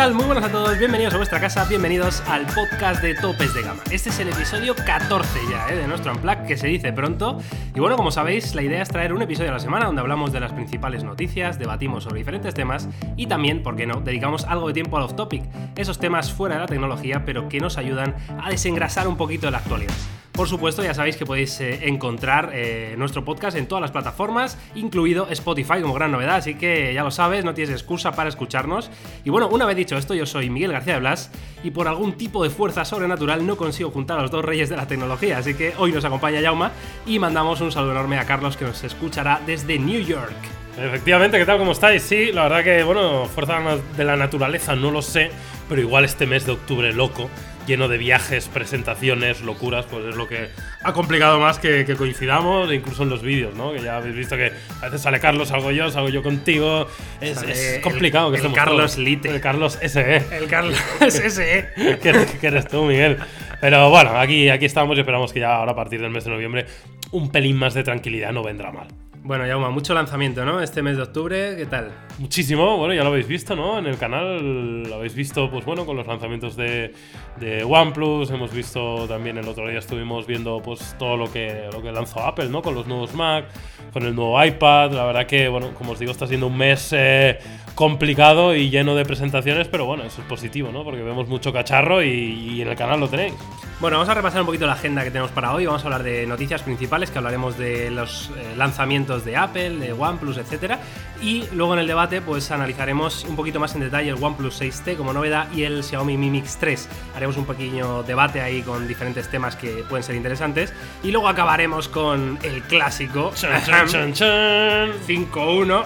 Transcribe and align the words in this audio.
Muy 0.00 0.24
buenas 0.24 0.44
a 0.44 0.50
todos, 0.50 0.78
bienvenidos 0.78 1.12
a 1.12 1.18
vuestra 1.18 1.40
casa, 1.40 1.66
bienvenidos 1.66 2.22
al 2.26 2.46
podcast 2.46 3.02
de 3.02 3.14
Topes 3.14 3.52
de 3.52 3.60
Gama. 3.60 3.82
Este 3.90 4.08
es 4.08 4.18
el 4.18 4.28
episodio 4.28 4.74
14 4.74 5.38
ya 5.50 5.68
¿eh? 5.68 5.76
de 5.76 5.86
nuestro 5.86 6.12
Unplug, 6.12 6.46
que 6.46 6.56
se 6.56 6.68
dice 6.68 6.90
pronto. 6.94 7.38
Y 7.74 7.80
bueno, 7.80 7.98
como 7.98 8.10
sabéis, 8.10 8.54
la 8.54 8.62
idea 8.62 8.80
es 8.80 8.88
traer 8.88 9.12
un 9.12 9.20
episodio 9.20 9.50
a 9.50 9.52
la 9.52 9.58
semana 9.58 9.84
donde 9.84 10.00
hablamos 10.00 10.32
de 10.32 10.40
las 10.40 10.54
principales 10.54 11.04
noticias, 11.04 11.58
debatimos 11.58 12.04
sobre 12.04 12.20
diferentes 12.20 12.54
temas 12.54 12.88
y 13.14 13.26
también, 13.26 13.62
¿por 13.62 13.76
qué 13.76 13.86
no?, 13.86 14.00
dedicamos 14.00 14.46
algo 14.46 14.68
de 14.68 14.72
tiempo 14.72 14.96
a 14.96 15.00
los 15.00 15.14
topic, 15.14 15.44
esos 15.76 15.98
temas 15.98 16.32
fuera 16.32 16.54
de 16.54 16.62
la 16.62 16.66
tecnología, 16.66 17.26
pero 17.26 17.50
que 17.50 17.60
nos 17.60 17.76
ayudan 17.76 18.16
a 18.42 18.48
desengrasar 18.48 19.06
un 19.06 19.18
poquito 19.18 19.48
de 19.48 19.52
la 19.52 19.58
actualidad. 19.58 19.94
Por 20.40 20.48
supuesto, 20.48 20.82
ya 20.82 20.94
sabéis 20.94 21.18
que 21.18 21.26
podéis 21.26 21.60
eh, 21.60 21.80
encontrar 21.82 22.52
eh, 22.54 22.94
nuestro 22.96 23.22
podcast 23.22 23.58
en 23.58 23.66
todas 23.66 23.82
las 23.82 23.90
plataformas, 23.90 24.56
incluido 24.74 25.28
Spotify 25.28 25.82
como 25.82 25.92
gran 25.92 26.10
novedad, 26.10 26.36
así 26.36 26.54
que 26.54 26.94
ya 26.94 27.02
lo 27.02 27.10
sabes, 27.10 27.44
no 27.44 27.52
tienes 27.52 27.74
excusa 27.74 28.12
para 28.12 28.30
escucharnos. 28.30 28.90
Y 29.22 29.28
bueno, 29.28 29.48
una 29.48 29.66
vez 29.66 29.76
dicho 29.76 29.98
esto, 29.98 30.14
yo 30.14 30.24
soy 30.24 30.48
Miguel 30.48 30.72
García 30.72 30.94
de 30.94 31.00
Blas 31.00 31.30
y 31.62 31.72
por 31.72 31.88
algún 31.88 32.14
tipo 32.14 32.42
de 32.42 32.48
fuerza 32.48 32.86
sobrenatural 32.86 33.46
no 33.46 33.58
consigo 33.58 33.90
juntar 33.90 34.18
a 34.18 34.22
los 34.22 34.30
dos 34.30 34.42
reyes 34.42 34.70
de 34.70 34.78
la 34.78 34.86
tecnología, 34.86 35.36
así 35.36 35.52
que 35.52 35.74
hoy 35.76 35.92
nos 35.92 36.06
acompaña 36.06 36.40
Jauma 36.40 36.72
y 37.04 37.18
mandamos 37.18 37.60
un 37.60 37.70
saludo 37.70 37.92
enorme 37.92 38.18
a 38.18 38.24
Carlos 38.24 38.56
que 38.56 38.64
nos 38.64 38.82
escuchará 38.82 39.42
desde 39.44 39.78
New 39.78 40.00
York. 40.00 40.32
Efectivamente, 40.78 41.36
¿qué 41.36 41.44
tal? 41.44 41.58
¿Cómo 41.58 41.72
estáis? 41.72 42.02
Sí, 42.02 42.32
la 42.32 42.44
verdad 42.44 42.64
que, 42.64 42.82
bueno, 42.82 43.26
fuerza 43.26 43.60
de 43.94 44.04
la 44.04 44.16
naturaleza, 44.16 44.74
no 44.74 44.90
lo 44.90 45.02
sé, 45.02 45.30
pero 45.68 45.82
igual 45.82 46.06
este 46.06 46.26
mes 46.26 46.46
de 46.46 46.52
octubre 46.52 46.94
loco, 46.94 47.28
lleno 47.66 47.88
de 47.88 47.98
viajes, 47.98 48.48
presentaciones, 48.48 49.42
locuras, 49.42 49.84
pues 49.86 50.04
es 50.06 50.16
lo 50.16 50.26
que 50.26 50.48
ha 50.82 50.92
complicado 50.92 51.38
más 51.38 51.58
que, 51.58 51.84
que 51.84 51.94
coincidamos, 51.96 52.72
incluso 52.72 53.02
en 53.02 53.10
los 53.10 53.22
vídeos, 53.22 53.54
¿no? 53.54 53.72
Que 53.72 53.82
ya 53.82 53.96
habéis 53.98 54.16
visto 54.16 54.36
que 54.36 54.52
a 54.80 54.84
veces 54.86 55.02
sale 55.02 55.20
Carlos, 55.20 55.48
salgo 55.48 55.70
yo, 55.70 55.90
salgo 55.90 56.08
yo 56.08 56.22
contigo. 56.22 56.88
Es, 57.20 57.42
el- 57.42 57.80
complicado 57.82 58.30
que 58.30 58.36
el 58.36 58.40
estemos 58.46 58.56
Carlos 58.58 58.92
todos. 58.92 58.98
Lite. 58.98 59.28
El 59.30 59.40
Carlos 59.40 59.78
SE. 59.82 60.16
El 60.36 60.46
Carlos 60.48 60.78
ese, 61.00 61.68
que, 62.02 62.26
que 62.40 62.46
eres 62.46 62.66
tú, 62.68 62.84
Miguel. 62.84 63.18
Pero 63.60 63.90
bueno, 63.90 64.18
aquí, 64.18 64.48
aquí 64.48 64.64
estamos 64.64 64.96
y 64.96 65.00
esperamos 65.00 65.32
que 65.32 65.40
ya 65.40 65.54
ahora 65.56 65.72
a 65.72 65.76
partir 65.76 66.00
del 66.00 66.10
mes 66.10 66.24
de 66.24 66.30
noviembre 66.30 66.66
un 67.12 67.30
pelín 67.30 67.56
más 67.56 67.74
de 67.74 67.82
tranquilidad 67.84 68.32
no 68.32 68.42
vendrá 68.42 68.72
mal. 68.72 68.88
Bueno, 69.22 69.44
Jauma, 69.46 69.68
mucho 69.68 69.92
lanzamiento, 69.92 70.46
¿no? 70.46 70.62
Este 70.62 70.80
mes 70.80 70.96
de 70.96 71.02
octubre, 71.02 71.54
¿qué 71.54 71.66
tal? 71.66 71.92
Muchísimo, 72.18 72.78
bueno, 72.78 72.94
ya 72.94 73.02
lo 73.02 73.10
habéis 73.10 73.28
visto, 73.28 73.54
¿no? 73.54 73.78
En 73.78 73.84
el 73.84 73.98
canal 73.98 74.82
lo 74.82 74.94
habéis 74.94 75.14
visto, 75.14 75.50
pues 75.50 75.66
bueno, 75.66 75.84
con 75.84 75.94
los 75.94 76.06
lanzamientos 76.06 76.56
de, 76.56 76.94
de 77.38 77.62
OnePlus, 77.62 78.30
hemos 78.30 78.50
visto 78.50 79.06
también 79.08 79.36
el 79.36 79.46
otro 79.46 79.68
día 79.68 79.78
estuvimos 79.78 80.26
viendo 80.26 80.62
pues 80.62 80.96
todo 80.98 81.18
lo 81.18 81.30
que, 81.30 81.68
lo 81.70 81.82
que 81.82 81.92
lanzó 81.92 82.20
Apple, 82.20 82.48
¿no? 82.48 82.62
Con 82.62 82.74
los 82.74 82.86
nuevos 82.86 83.12
Mac, 83.14 83.44
con 83.92 84.04
el 84.04 84.14
nuevo 84.14 84.42
iPad, 84.42 84.92
la 84.92 85.04
verdad 85.04 85.26
que, 85.26 85.48
bueno, 85.48 85.74
como 85.74 85.92
os 85.92 85.98
digo, 85.98 86.12
está 86.12 86.26
siendo 86.26 86.46
un 86.46 86.56
mes 86.56 86.88
eh, 86.92 87.38
complicado 87.74 88.54
y 88.54 88.70
lleno 88.70 88.94
de 88.94 89.04
presentaciones, 89.04 89.68
pero 89.68 89.86
bueno, 89.86 90.04
eso 90.04 90.20
es 90.20 90.26
positivo, 90.26 90.70
¿no? 90.72 90.84
Porque 90.84 91.02
vemos 91.02 91.28
mucho 91.28 91.52
cacharro 91.52 92.02
y, 92.02 92.08
y 92.08 92.62
en 92.62 92.68
el 92.68 92.76
canal 92.76 93.00
lo 93.00 93.08
tenéis. 93.08 93.34
Bueno, 93.80 93.96
vamos 93.96 94.10
a 94.10 94.14
repasar 94.14 94.42
un 94.42 94.46
poquito 94.46 94.66
la 94.66 94.74
agenda 94.74 95.02
que 95.02 95.10
tenemos 95.10 95.30
para 95.30 95.54
hoy. 95.54 95.64
Vamos 95.64 95.80
a 95.82 95.86
hablar 95.86 96.02
de 96.02 96.26
noticias 96.26 96.62
principales, 96.62 97.10
que 97.10 97.16
hablaremos 97.16 97.56
de 97.56 97.90
los 97.90 98.30
eh, 98.36 98.54
lanzamientos 98.54 99.24
de 99.24 99.38
Apple, 99.38 99.76
de 99.78 99.94
OnePlus, 99.94 100.36
etcétera. 100.36 100.80
Y 101.22 101.46
luego 101.54 101.72
en 101.72 101.80
el 101.80 101.86
debate, 101.86 102.20
pues 102.20 102.50
analizaremos 102.50 103.24
un 103.24 103.36
poquito 103.36 103.58
más 103.58 103.74
en 103.74 103.80
detalle 103.80 104.10
el 104.10 104.22
OnePlus 104.22 104.60
6T 104.60 104.98
como 104.98 105.14
novedad 105.14 105.50
y 105.54 105.62
el 105.62 105.82
Xiaomi 105.82 106.18
Mi 106.18 106.28
Mix 106.28 106.58
3. 106.58 106.88
Haremos 107.16 107.38
un 107.38 107.46
pequeño 107.46 108.02
debate 108.02 108.42
ahí 108.42 108.60
con 108.60 108.86
diferentes 108.86 109.30
temas 109.30 109.56
que 109.56 109.82
pueden 109.88 110.04
ser 110.04 110.14
interesantes. 110.14 110.74
Y 111.02 111.10
luego 111.10 111.28
acabaremos 111.28 111.88
con 111.88 112.38
el 112.42 112.62
clásico 112.64 113.32
Chan, 113.34 113.64
chan, 113.64 113.86
chan, 113.88 114.12
chan. 114.12 114.90
5-1. 115.08 115.84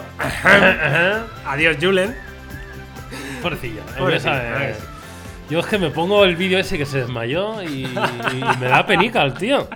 Adiós, 1.46 1.73
Julen. 1.80 2.16
Pobrecilla. 3.42 3.80
¿eh? 3.80 3.98
Pobrecilla, 3.98 4.36
Esa, 4.36 4.42
¿verdad 4.42 4.70
eh? 4.70 4.76
Yo 5.50 5.60
es 5.60 5.66
que 5.66 5.78
me 5.78 5.90
pongo 5.90 6.24
el 6.24 6.36
vídeo 6.36 6.58
ese 6.58 6.78
que 6.78 6.86
se 6.86 6.98
desmayó 6.98 7.62
y, 7.62 7.84
y 7.84 8.58
me 8.60 8.66
da 8.66 8.86
penica 8.86 9.22
el 9.22 9.34
tío. 9.34 9.68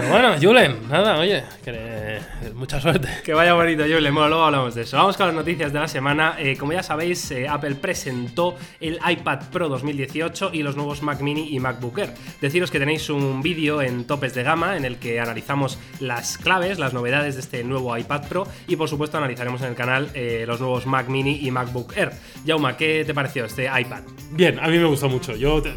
Pero 0.00 0.12
bueno, 0.12 0.34
Julen, 0.40 0.88
nada, 0.88 1.18
oye, 1.18 1.42
que, 1.64 2.18
mucha 2.54 2.80
suerte. 2.80 3.08
Que 3.24 3.32
vaya 3.34 3.54
bonito, 3.54 3.82
Julen. 3.82 4.14
Bueno, 4.14 4.28
luego 4.28 4.44
hablamos 4.44 4.74
de 4.74 4.82
eso. 4.82 4.96
Vamos 4.96 5.16
con 5.16 5.26
las 5.26 5.34
noticias 5.34 5.72
de 5.72 5.78
la 5.78 5.88
semana. 5.88 6.36
Eh, 6.38 6.56
como 6.56 6.72
ya 6.72 6.82
sabéis, 6.82 7.30
eh, 7.30 7.46
Apple 7.48 7.74
presentó 7.76 8.56
el 8.80 8.98
iPad 9.08 9.40
Pro 9.52 9.68
2018 9.68 10.50
y 10.52 10.62
los 10.62 10.76
nuevos 10.76 11.02
Mac 11.02 11.20
Mini 11.20 11.54
y 11.54 11.60
MacBook 11.60 11.98
Air. 11.98 12.14
Deciros 12.40 12.70
que 12.70 12.78
tenéis 12.78 13.08
un 13.10 13.42
vídeo 13.42 13.82
en 13.82 14.04
topes 14.06 14.34
de 14.34 14.42
gama 14.42 14.76
en 14.76 14.84
el 14.84 14.96
que 14.96 15.20
analizamos 15.20 15.78
las 16.00 16.38
claves, 16.38 16.78
las 16.78 16.92
novedades 16.94 17.34
de 17.34 17.40
este 17.40 17.64
nuevo 17.64 17.96
iPad 17.96 18.28
Pro 18.28 18.46
y 18.66 18.76
por 18.76 18.88
supuesto 18.88 19.18
analizaremos 19.18 19.60
en 19.62 19.68
el 19.68 19.74
canal 19.74 20.10
eh, 20.14 20.44
los 20.46 20.60
nuevos 20.60 20.86
Mac 20.86 21.08
Mini 21.08 21.40
y 21.42 21.50
MacBook 21.50 21.96
Air. 21.96 22.10
Jauma, 22.46 22.76
¿qué 22.76 23.04
te 23.06 23.14
pareció 23.14 23.44
este 23.44 23.64
iPad? 23.66 24.02
Bien, 24.30 24.58
a 24.60 24.68
mí 24.68 24.78
me 24.78 24.84
gustó 24.86 25.08
mucho. 25.08 25.36
Yo 25.36 25.60
te- 25.60 25.72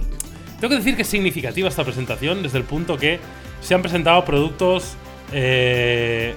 tengo 0.59 0.69
que 0.69 0.77
decir 0.77 0.95
que 0.95 1.01
es 1.01 1.07
significativa 1.09 1.67
esta 1.67 1.83
presentación 1.83 2.41
desde 2.41 2.57
el 2.57 2.63
punto 2.63 2.97
que 2.97 3.19
se 3.63 3.73
han 3.73 3.81
presentado 3.81 4.23
productos 4.25 4.95
eh, 5.31 6.35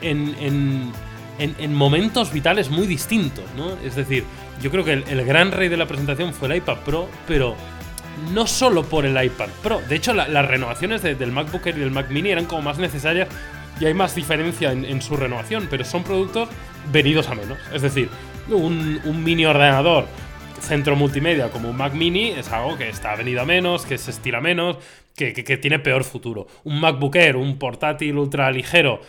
en, 0.00 0.34
en- 0.40 0.92
en- 1.38 1.56
en 1.58 1.74
momentos 1.74 2.32
vitales 2.32 2.70
muy 2.70 2.86
distintos, 2.86 3.44
¿no? 3.56 3.72
Es 3.84 3.96
decir, 3.96 4.24
yo 4.62 4.70
creo 4.70 4.84
que 4.84 4.92
el, 4.92 5.24
gran 5.24 5.50
rey 5.52 5.68
de 5.68 5.76
la 5.76 5.86
presentación 5.86 6.32
fue 6.32 6.48
el 6.48 6.56
iPad 6.56 6.78
Pro, 6.84 7.08
pero 7.26 7.56
no 8.32 8.46
solo 8.46 8.84
por 8.84 9.04
el 9.04 9.22
iPad 9.22 9.48
Pro. 9.62 9.80
De 9.88 9.96
hecho, 9.96 10.14
la- 10.14 10.28
las 10.28 10.46
renovaciones 10.46 11.02
de- 11.02 11.16
del 11.16 11.32
MacBook 11.32 11.66
Air 11.66 11.76
y 11.76 11.80
del 11.80 11.90
Mac 11.90 12.08
Mini 12.10 12.30
eran 12.30 12.44
como 12.46 12.62
más 12.62 12.78
necesarias 12.78 13.28
y 13.80 13.86
hay 13.86 13.94
más 13.94 14.14
diferencia 14.14 14.70
en, 14.70 14.84
en 14.84 15.02
su 15.02 15.16
renovación, 15.16 15.66
pero 15.68 15.84
son 15.84 16.04
productos 16.04 16.48
venidos 16.92 17.28
a 17.28 17.34
menos. 17.34 17.58
Es 17.72 17.82
decir, 17.82 18.08
un, 18.48 19.00
un 19.04 19.24
mini 19.24 19.44
ordenador 19.46 20.06
centro 20.64 20.96
multimedia 20.96 21.50
como 21.50 21.68
un 21.70 21.76
Mac 21.76 21.92
Mini 21.94 22.30
es 22.30 22.50
algo 22.50 22.76
que 22.76 22.88
está 22.88 23.14
venido 23.14 23.42
a 23.42 23.44
menos, 23.44 23.84
que 23.86 23.98
se 23.98 24.10
estira 24.10 24.40
menos, 24.40 24.78
que, 25.14 25.32
que- 25.32 25.56
tiene 25.58 25.78
peor 25.78 26.04
futuro. 26.04 26.46
Un 26.64 26.80
MacBook 26.80 27.14
Air, 27.16 27.36
un 27.36 27.58
portátil 27.58 28.16
ultra 28.18 28.50
ligero, 28.50 29.00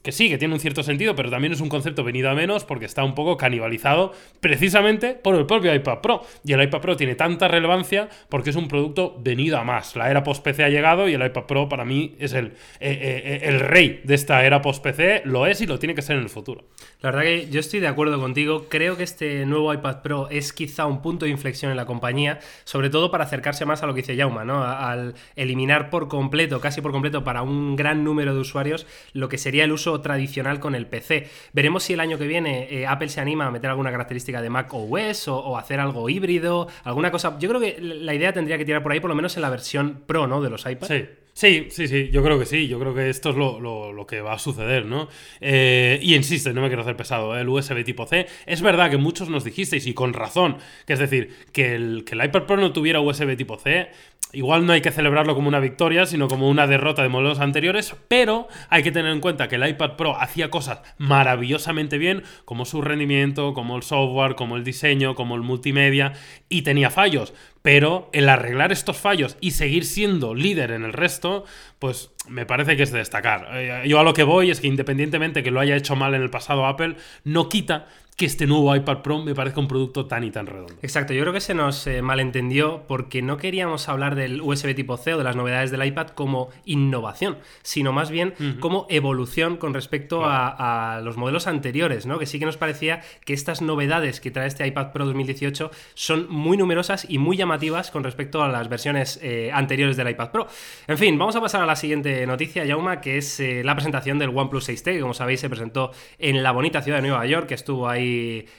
que 0.00 0.10
sí, 0.10 0.28
que 0.28 0.38
tiene 0.38 0.54
un 0.54 0.60
cierto 0.60 0.82
sentido, 0.82 1.14
pero 1.14 1.30
también 1.30 1.52
es 1.52 1.60
un 1.60 1.68
concepto 1.68 2.02
venido 2.02 2.30
a 2.30 2.34
menos 2.34 2.64
porque 2.64 2.86
está 2.86 3.04
un 3.04 3.14
poco 3.14 3.36
canibalizado 3.36 4.12
precisamente 4.40 5.14
por 5.14 5.34
el 5.36 5.46
propio 5.46 5.74
iPad 5.74 5.98
Pro. 6.00 6.22
Y 6.44 6.52
el 6.52 6.62
iPad 6.62 6.80
Pro 6.80 6.96
tiene 6.96 7.14
tanta 7.14 7.46
relevancia 7.46 8.08
porque 8.28 8.50
es 8.50 8.56
un 8.56 8.68
producto 8.68 9.16
venido 9.20 9.58
a 9.58 9.64
más. 9.64 9.94
La 9.94 10.10
era 10.10 10.24
post-PC 10.24 10.64
ha 10.64 10.70
llegado 10.70 11.08
y 11.08 11.14
el 11.14 11.24
iPad 11.24 11.44
Pro 11.44 11.68
para 11.68 11.84
mí 11.84 12.16
es 12.18 12.32
el, 12.32 12.46
eh, 12.46 12.52
eh, 12.80 13.40
el 13.44 13.60
rey 13.60 14.00
de 14.04 14.14
esta 14.14 14.44
era 14.44 14.62
post-PC, 14.62 15.22
lo 15.24 15.46
es 15.46 15.60
y 15.60 15.66
lo 15.66 15.78
tiene 15.78 15.94
que 15.94 16.02
ser 16.02 16.16
en 16.16 16.22
el 16.22 16.30
futuro. 16.30 16.64
La 17.00 17.10
verdad 17.10 17.24
que 17.24 17.48
yo 17.50 17.60
estoy 17.60 17.80
de 17.80 17.88
acuerdo 17.88 18.18
contigo. 18.18 18.66
Creo 18.68 18.96
que 18.96 19.02
este 19.04 19.44
nuevo 19.44 19.72
iPad 19.74 20.02
Pro 20.02 20.28
es 20.30 20.52
quizá 20.52 20.86
un 20.86 21.02
punto 21.02 21.26
de 21.26 21.30
inflexión 21.30 21.70
en 21.70 21.76
la 21.76 21.84
compañía, 21.84 22.40
sobre 22.64 22.90
todo 22.90 23.10
para 23.10 23.24
acercarse 23.24 23.66
más 23.66 23.82
a 23.82 23.86
lo 23.86 23.94
que 23.94 24.02
dice 24.02 24.16
Jauma, 24.16 24.44
¿no? 24.44 24.64
Al 24.64 25.14
eliminar 25.36 25.90
por 25.90 26.08
completo, 26.08 26.60
casi 26.60 26.80
por 26.80 26.92
completo, 26.92 27.24
para 27.24 27.42
un 27.42 27.76
gran 27.76 28.04
número 28.04 28.34
de 28.34 28.40
usuarios, 28.40 28.86
lo 29.12 29.28
que 29.28 29.38
sería 29.38 29.64
el 29.64 29.72
uso 29.72 29.81
tradicional 30.00 30.60
con 30.60 30.74
el 30.74 30.86
PC. 30.86 31.28
Veremos 31.52 31.82
si 31.82 31.92
el 31.94 32.00
año 32.00 32.18
que 32.18 32.26
viene 32.26 32.68
eh, 32.70 32.86
Apple 32.86 33.08
se 33.08 33.20
anima 33.20 33.46
a 33.46 33.50
meter 33.50 33.70
alguna 33.70 33.90
característica 33.90 34.40
de 34.42 34.50
Mac 34.50 34.68
OS 34.72 35.28
o, 35.28 35.36
o 35.38 35.56
hacer 35.58 35.80
algo 35.80 36.08
híbrido, 36.08 36.68
alguna 36.84 37.10
cosa. 37.10 37.36
Yo 37.38 37.48
creo 37.48 37.60
que 37.60 37.76
la 37.80 38.14
idea 38.14 38.32
tendría 38.32 38.58
que 38.58 38.64
tirar 38.64 38.82
por 38.82 38.92
ahí, 38.92 39.00
por 39.00 39.10
lo 39.10 39.16
menos 39.16 39.36
en 39.36 39.42
la 39.42 39.50
versión 39.50 40.02
Pro, 40.06 40.26
¿no? 40.26 40.40
De 40.42 40.50
los 40.50 40.64
iPads. 40.66 40.88
Sí. 40.88 41.04
Sí, 41.34 41.68
sí, 41.70 42.10
yo 42.12 42.22
creo 42.22 42.38
que 42.38 42.44
sí, 42.44 42.68
yo 42.68 42.78
creo 42.78 42.94
que 42.94 43.08
esto 43.08 43.30
es 43.30 43.36
lo, 43.36 43.58
lo- 43.58 44.06
que 44.06 44.20
va 44.20 44.34
a 44.34 44.38
suceder, 44.38 44.84
¿no? 44.84 45.08
Eh, 45.40 45.98
y 46.02 46.14
insisto, 46.14 46.50
y 46.50 46.52
no 46.52 46.60
me 46.60 46.66
quiero 46.66 46.82
hacer 46.82 46.94
pesado, 46.96 47.38
el 47.38 47.48
USB 47.48 47.82
tipo 47.84 48.04
C, 48.04 48.26
es 48.44 48.60
verdad 48.60 48.90
que 48.90 48.98
muchos 48.98 49.30
nos 49.30 49.42
dijisteis, 49.44 49.86
y 49.86 49.94
con 49.94 50.12
razón, 50.12 50.58
que 50.86 50.92
es 50.92 50.98
decir, 50.98 51.30
que 51.52 51.74
el, 51.74 52.04
que 52.04 52.16
el 52.16 52.24
iPad 52.26 52.42
Pro 52.42 52.56
no 52.58 52.72
tuviera 52.74 53.00
USB 53.00 53.34
tipo 53.36 53.56
C, 53.56 53.88
igual 54.32 54.66
no 54.66 54.72
hay 54.72 54.80
que 54.80 54.90
celebrarlo 54.90 55.34
como 55.34 55.48
una 55.48 55.60
victoria, 55.60 56.06
sino 56.06 56.28
como 56.28 56.48
una 56.48 56.66
derrota 56.66 57.02
de 57.02 57.08
modelos 57.08 57.40
anteriores, 57.40 57.94
pero 58.08 58.48
hay 58.68 58.82
que 58.82 58.92
tener 58.92 59.12
en 59.12 59.20
cuenta 59.20 59.48
que 59.48 59.56
el 59.56 59.68
iPad 59.68 59.96
Pro 59.96 60.20
hacía 60.20 60.50
cosas 60.50 60.80
maravillosamente 60.98 61.98
bien, 61.98 62.22
como 62.44 62.64
su 62.64 62.82
rendimiento, 62.82 63.54
como 63.54 63.76
el 63.76 63.82
software, 63.82 64.34
como 64.34 64.56
el 64.56 64.64
diseño, 64.64 65.14
como 65.14 65.34
el 65.36 65.42
multimedia, 65.42 66.12
y 66.48 66.62
tenía 66.62 66.90
fallos. 66.90 67.34
pero 67.62 68.10
el 68.12 68.28
arreglar 68.28 68.72
estos 68.72 68.96
fallos 68.96 69.36
y 69.40 69.52
seguir 69.52 69.84
siendo 69.84 70.34
líder 70.34 70.72
en 70.72 70.84
el 70.84 70.92
resto, 70.92 71.44
pues 71.78 72.10
me 72.28 72.44
parece 72.44 72.76
que 72.76 72.82
es 72.82 72.90
de 72.90 72.98
destacar. 72.98 73.48
Eh, 73.52 73.84
yo 73.86 74.00
a 74.00 74.02
lo 74.02 74.14
que 74.14 74.24
voy 74.24 74.50
es 74.50 74.60
que 74.60 74.66
independientemente 74.66 75.44
que 75.44 75.52
lo 75.52 75.60
haya 75.60 75.76
hecho 75.76 75.94
mal 75.94 76.14
en 76.14 76.22
el 76.22 76.30
pasado 76.30 76.66
Apple, 76.66 76.96
no 77.22 77.48
quita 77.48 77.86
que 78.16 78.26
este 78.26 78.46
nuevo 78.46 78.74
iPad 78.76 78.98
Pro 78.98 79.22
me 79.22 79.34
parezca 79.34 79.60
un 79.60 79.68
producto 79.68 80.06
tan 80.06 80.22
y 80.22 80.30
tan 80.30 80.46
redondo. 80.46 80.74
Exacto, 80.82 81.14
yo 81.14 81.22
creo 81.22 81.32
que 81.32 81.40
se 81.40 81.54
nos 81.54 81.86
eh, 81.86 82.02
malentendió 82.02 82.84
porque 82.86 83.22
no 83.22 83.38
queríamos 83.38 83.88
hablar 83.88 84.16
del 84.16 84.42
USB 84.42 84.74
tipo 84.74 84.96
C 84.98 85.14
o 85.14 85.18
de 85.18 85.24
las 85.24 85.34
novedades 85.34 85.70
del 85.70 85.84
iPad 85.84 86.08
como 86.08 86.50
innovación, 86.64 87.38
sino 87.62 87.92
más 87.92 88.10
bien 88.10 88.34
como 88.60 88.86
evolución 88.90 89.56
con 89.56 89.72
respecto 89.72 90.22
a, 90.24 91.00
los 91.02 91.16
modelos 91.16 91.46
anteriores, 91.46 92.06
¿no? 92.06 92.18
Que 92.18 92.26
sí 92.26 92.38
que 92.38 92.44
nos 92.44 92.56
parecía 92.56 93.00
que 93.24 93.32
estas 93.32 93.62
novedades 93.62 94.20
que 94.20 94.30
trae 94.30 94.46
este 94.46 94.66
iPad 94.66 94.92
Pro 94.92 95.06
2018 95.06 95.70
son 95.94 96.26
muy 96.28 96.56
numerosas 96.56 97.06
y 97.08 97.18
muy 97.18 97.36
llamativas 97.36 97.90
con 97.90 98.04
respecto 98.04 98.42
a 98.42 98.48
las 98.48 98.68
versiones 98.68 99.18
eh, 99.22 99.50
anteriores 99.52 99.96
del 99.96 100.10
iPad 100.10 100.30
Pro. 100.30 100.46
En 100.86 100.98
fin, 100.98 101.18
vamos 101.18 101.36
a 101.36 101.40
pasar 101.40 101.62
a 101.62 101.66
la 101.66 101.76
siguiente 101.76 102.26
noticia, 102.26 102.64
Yauma, 102.64 103.00
que 103.00 103.18
es 103.18 103.40
eh, 103.40 103.62
la 103.64 103.74
presentación 103.74 104.18
del 104.18 104.30
OnePlus 104.30 104.68
6T, 104.68 104.84
que 104.84 105.00
como 105.00 105.14
sabéis 105.14 105.40
se 105.40 105.48
presentó 105.48 105.92
en 106.18 106.42
la 106.42 106.52
bonita 106.52 106.82
ciudad 106.82 106.98
de 106.98 107.08
Nueva 107.08 107.26
York, 107.26 107.46
que 107.46 107.54
estuvo 107.54 107.88
ahí 107.88 108.01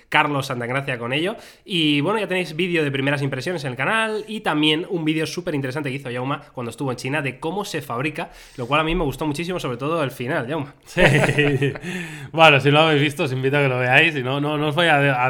Carlos 0.09 0.47
Santagracia 0.47 0.97
con 0.97 1.13
ello. 1.13 1.35
Y 1.65 2.01
bueno, 2.01 2.19
ya 2.19 2.27
tenéis 2.27 2.55
vídeo 2.55 2.83
de 2.83 2.91
primeras 2.91 3.21
impresiones 3.21 3.63
en 3.63 3.71
el 3.71 3.77
canal 3.77 4.25
y 4.27 4.41
también 4.41 4.85
un 4.89 5.05
vídeo 5.05 5.25
súper 5.25 5.55
interesante 5.55 5.89
que 5.89 5.95
hizo 5.95 6.09
Yauma 6.09 6.41
cuando 6.53 6.69
estuvo 6.69 6.91
en 6.91 6.97
China 6.97 7.21
de 7.21 7.39
cómo 7.39 7.65
se 7.65 7.81
fabrica, 7.81 8.31
lo 8.57 8.67
cual 8.67 8.81
a 8.81 8.83
mí 8.83 8.95
me 8.95 9.03
gustó 9.03 9.25
muchísimo, 9.25 9.59
sobre 9.59 9.77
todo 9.77 10.03
el 10.03 10.11
final, 10.11 10.47
Yauma. 10.47 10.73
Sí. 10.85 11.01
bueno, 12.31 12.59
si 12.59 12.71
lo 12.71 12.81
habéis 12.81 13.01
visto, 13.01 13.23
os 13.23 13.31
invito 13.31 13.57
a 13.57 13.61
que 13.61 13.69
lo 13.69 13.79
veáis. 13.79 14.15
Y 14.15 14.23
no, 14.23 14.39
no, 14.39 14.57
no 14.57 14.67
os 14.67 14.75
voy 14.75 14.87
a, 14.87 15.29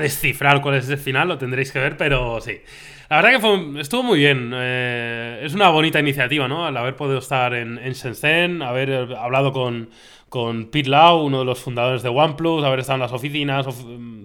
descifrar 0.00 0.60
cuál 0.60 0.76
es 0.76 0.88
el 0.88 0.98
final, 0.98 1.28
lo 1.28 1.38
tendréis 1.38 1.72
que 1.72 1.78
ver, 1.78 1.96
pero 1.96 2.40
sí. 2.40 2.60
La 3.10 3.20
verdad 3.20 3.40
que 3.40 3.80
estuvo 3.80 4.02
muy 4.02 4.18
bien. 4.18 4.50
Eh, 4.54 5.40
es 5.42 5.54
una 5.54 5.68
bonita 5.68 6.00
iniciativa, 6.00 6.48
¿no? 6.48 6.66
Al 6.66 6.76
haber 6.76 6.96
podido 6.96 7.18
estar 7.18 7.54
en, 7.54 7.78
en 7.78 7.92
Shenzhen, 7.92 8.62
haber 8.62 9.14
hablado 9.16 9.52
con, 9.52 9.90
con 10.34 10.64
Pete 10.64 10.88
Lau, 10.88 11.26
uno 11.26 11.38
de 11.38 11.44
los 11.44 11.60
fundadores 11.60 12.02
de 12.02 12.08
OnePlus, 12.08 12.64
haber 12.64 12.80
estado 12.80 12.96
en 12.96 13.02
las 13.02 13.12
oficinas 13.12 13.68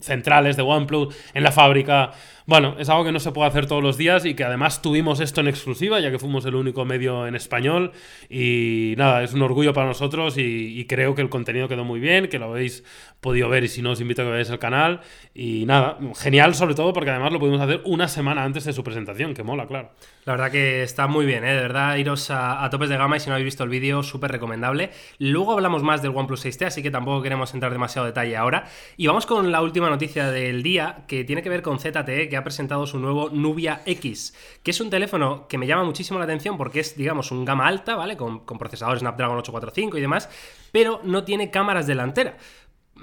centrales 0.01 0.57
de 0.57 0.63
OnePlus, 0.63 1.15
en 1.35 1.44
la 1.44 1.51
fábrica. 1.51 2.13
Bueno, 2.49 2.77
es 2.79 2.89
algo 2.89 3.03
que 3.03 3.11
no 3.11 3.19
se 3.19 3.31
puede 3.31 3.47
hacer 3.47 3.67
todos 3.67 3.83
los 3.83 3.95
días 3.95 4.25
y 4.25 4.33
que 4.33 4.43
además 4.43 4.81
tuvimos 4.81 5.19
esto 5.19 5.39
en 5.39 5.49
exclusiva, 5.49 5.99
ya 5.99 6.09
que 6.09 6.17
fuimos 6.17 6.43
el 6.45 6.55
único 6.55 6.83
medio 6.83 7.27
en 7.27 7.35
español. 7.35 7.91
Y 8.27 8.95
nada, 8.97 9.21
es 9.21 9.35
un 9.35 9.43
orgullo 9.43 9.71
para 9.71 9.85
nosotros 9.85 10.33
y, 10.35 10.83
creo 10.89 11.13
que 11.13 11.21
el 11.21 11.29
contenido 11.29 11.67
quedó 11.67 11.83
muy 11.83 11.99
bien, 11.99 12.27
que 12.27 12.39
lo 12.39 12.45
habéis 12.45 12.83
podido 13.21 13.49
ver 13.49 13.65
y 13.65 13.67
si 13.67 13.83
no 13.83 13.91
os 13.91 14.01
invito 14.01 14.23
a 14.23 14.25
que 14.25 14.31
veáis 14.31 14.49
el 14.49 14.57
canal. 14.57 15.01
Y 15.35 15.67
nada, 15.67 15.99
genial 16.17 16.55
sobre 16.55 16.73
todo 16.73 16.91
porque 16.91 17.11
además 17.11 17.31
lo 17.31 17.39
pudimos 17.39 17.61
hacer 17.61 17.83
una 17.85 18.07
semana 18.07 18.43
antes 18.43 18.63
de 18.63 18.73
su 18.73 18.83
presentación, 18.83 19.35
que 19.35 19.43
mola, 19.43 19.67
claro. 19.67 19.91
La 20.25 20.33
verdad 20.33 20.49
que 20.49 20.81
está 20.81 21.05
muy 21.05 21.27
bien, 21.27 21.43
¿eh? 21.43 21.53
de 21.53 21.61
verdad, 21.61 21.97
iros 21.97 22.31
a, 22.31 22.67
topes 22.71 22.89
de 22.89 22.97
gama 22.97 23.17
y 23.17 23.19
si 23.19 23.29
no 23.29 23.35
habéis 23.35 23.45
visto 23.45 23.63
el 23.63 23.69
vídeo, 23.69 24.01
súper 24.01 24.31
recomendable. 24.31 24.89
Luego 25.19 25.51
hablamos 25.53 25.83
más 25.83 26.01
del 26.01 26.13
OnePlus 26.15 26.45
6T, 26.45 26.65
así 26.65 26.81
que 26.81 26.89
tampoco 26.89 27.21
queremos 27.21 27.53
entrar 27.53 27.71
demasiado 27.71 28.07
detalle 28.07 28.35
ahora. 28.35 28.65
Y 28.97 29.05
vamos 29.05 29.27
con 29.27 29.51
la 29.51 29.61
última 29.61 29.87
noticia 29.87 30.31
del 30.31 30.63
día, 30.63 31.03
que 31.07 31.23
tiene 31.23 31.43
que 31.43 31.49
ver 31.49 31.61
con 31.61 31.77
ZTE, 31.77 32.27
que 32.27 32.38
ha 32.39 32.44
presentado 32.44 32.88
su 32.88 33.00
nuevo 33.00 33.30
Nubia 33.30 33.81
X, 33.86 34.33
que 34.63 34.71
es 34.71 34.81
un 34.81 34.89
teléfono 34.89 35.47
que 35.47 35.57
me 35.57 35.68
llama 35.68 35.83
muchísimo 35.83 36.19
la 36.19 36.25
atención 36.25 36.57
porque 36.57 36.80
es, 36.80 36.97
digamos, 36.97 37.31
un 37.31 37.45
gama 37.45 37.68
alta, 37.68 37.95
¿vale? 37.95 38.18
Con, 38.18 38.39
con 38.39 38.57
procesador 38.57 39.00
Snapdragon 39.00 39.38
845 39.38 39.97
y 39.97 40.01
demás, 40.01 40.30
pero 40.71 41.01
no 41.03 41.24
tiene 41.24 41.51
cámaras 41.51 41.88
delanteras. 41.88 42.36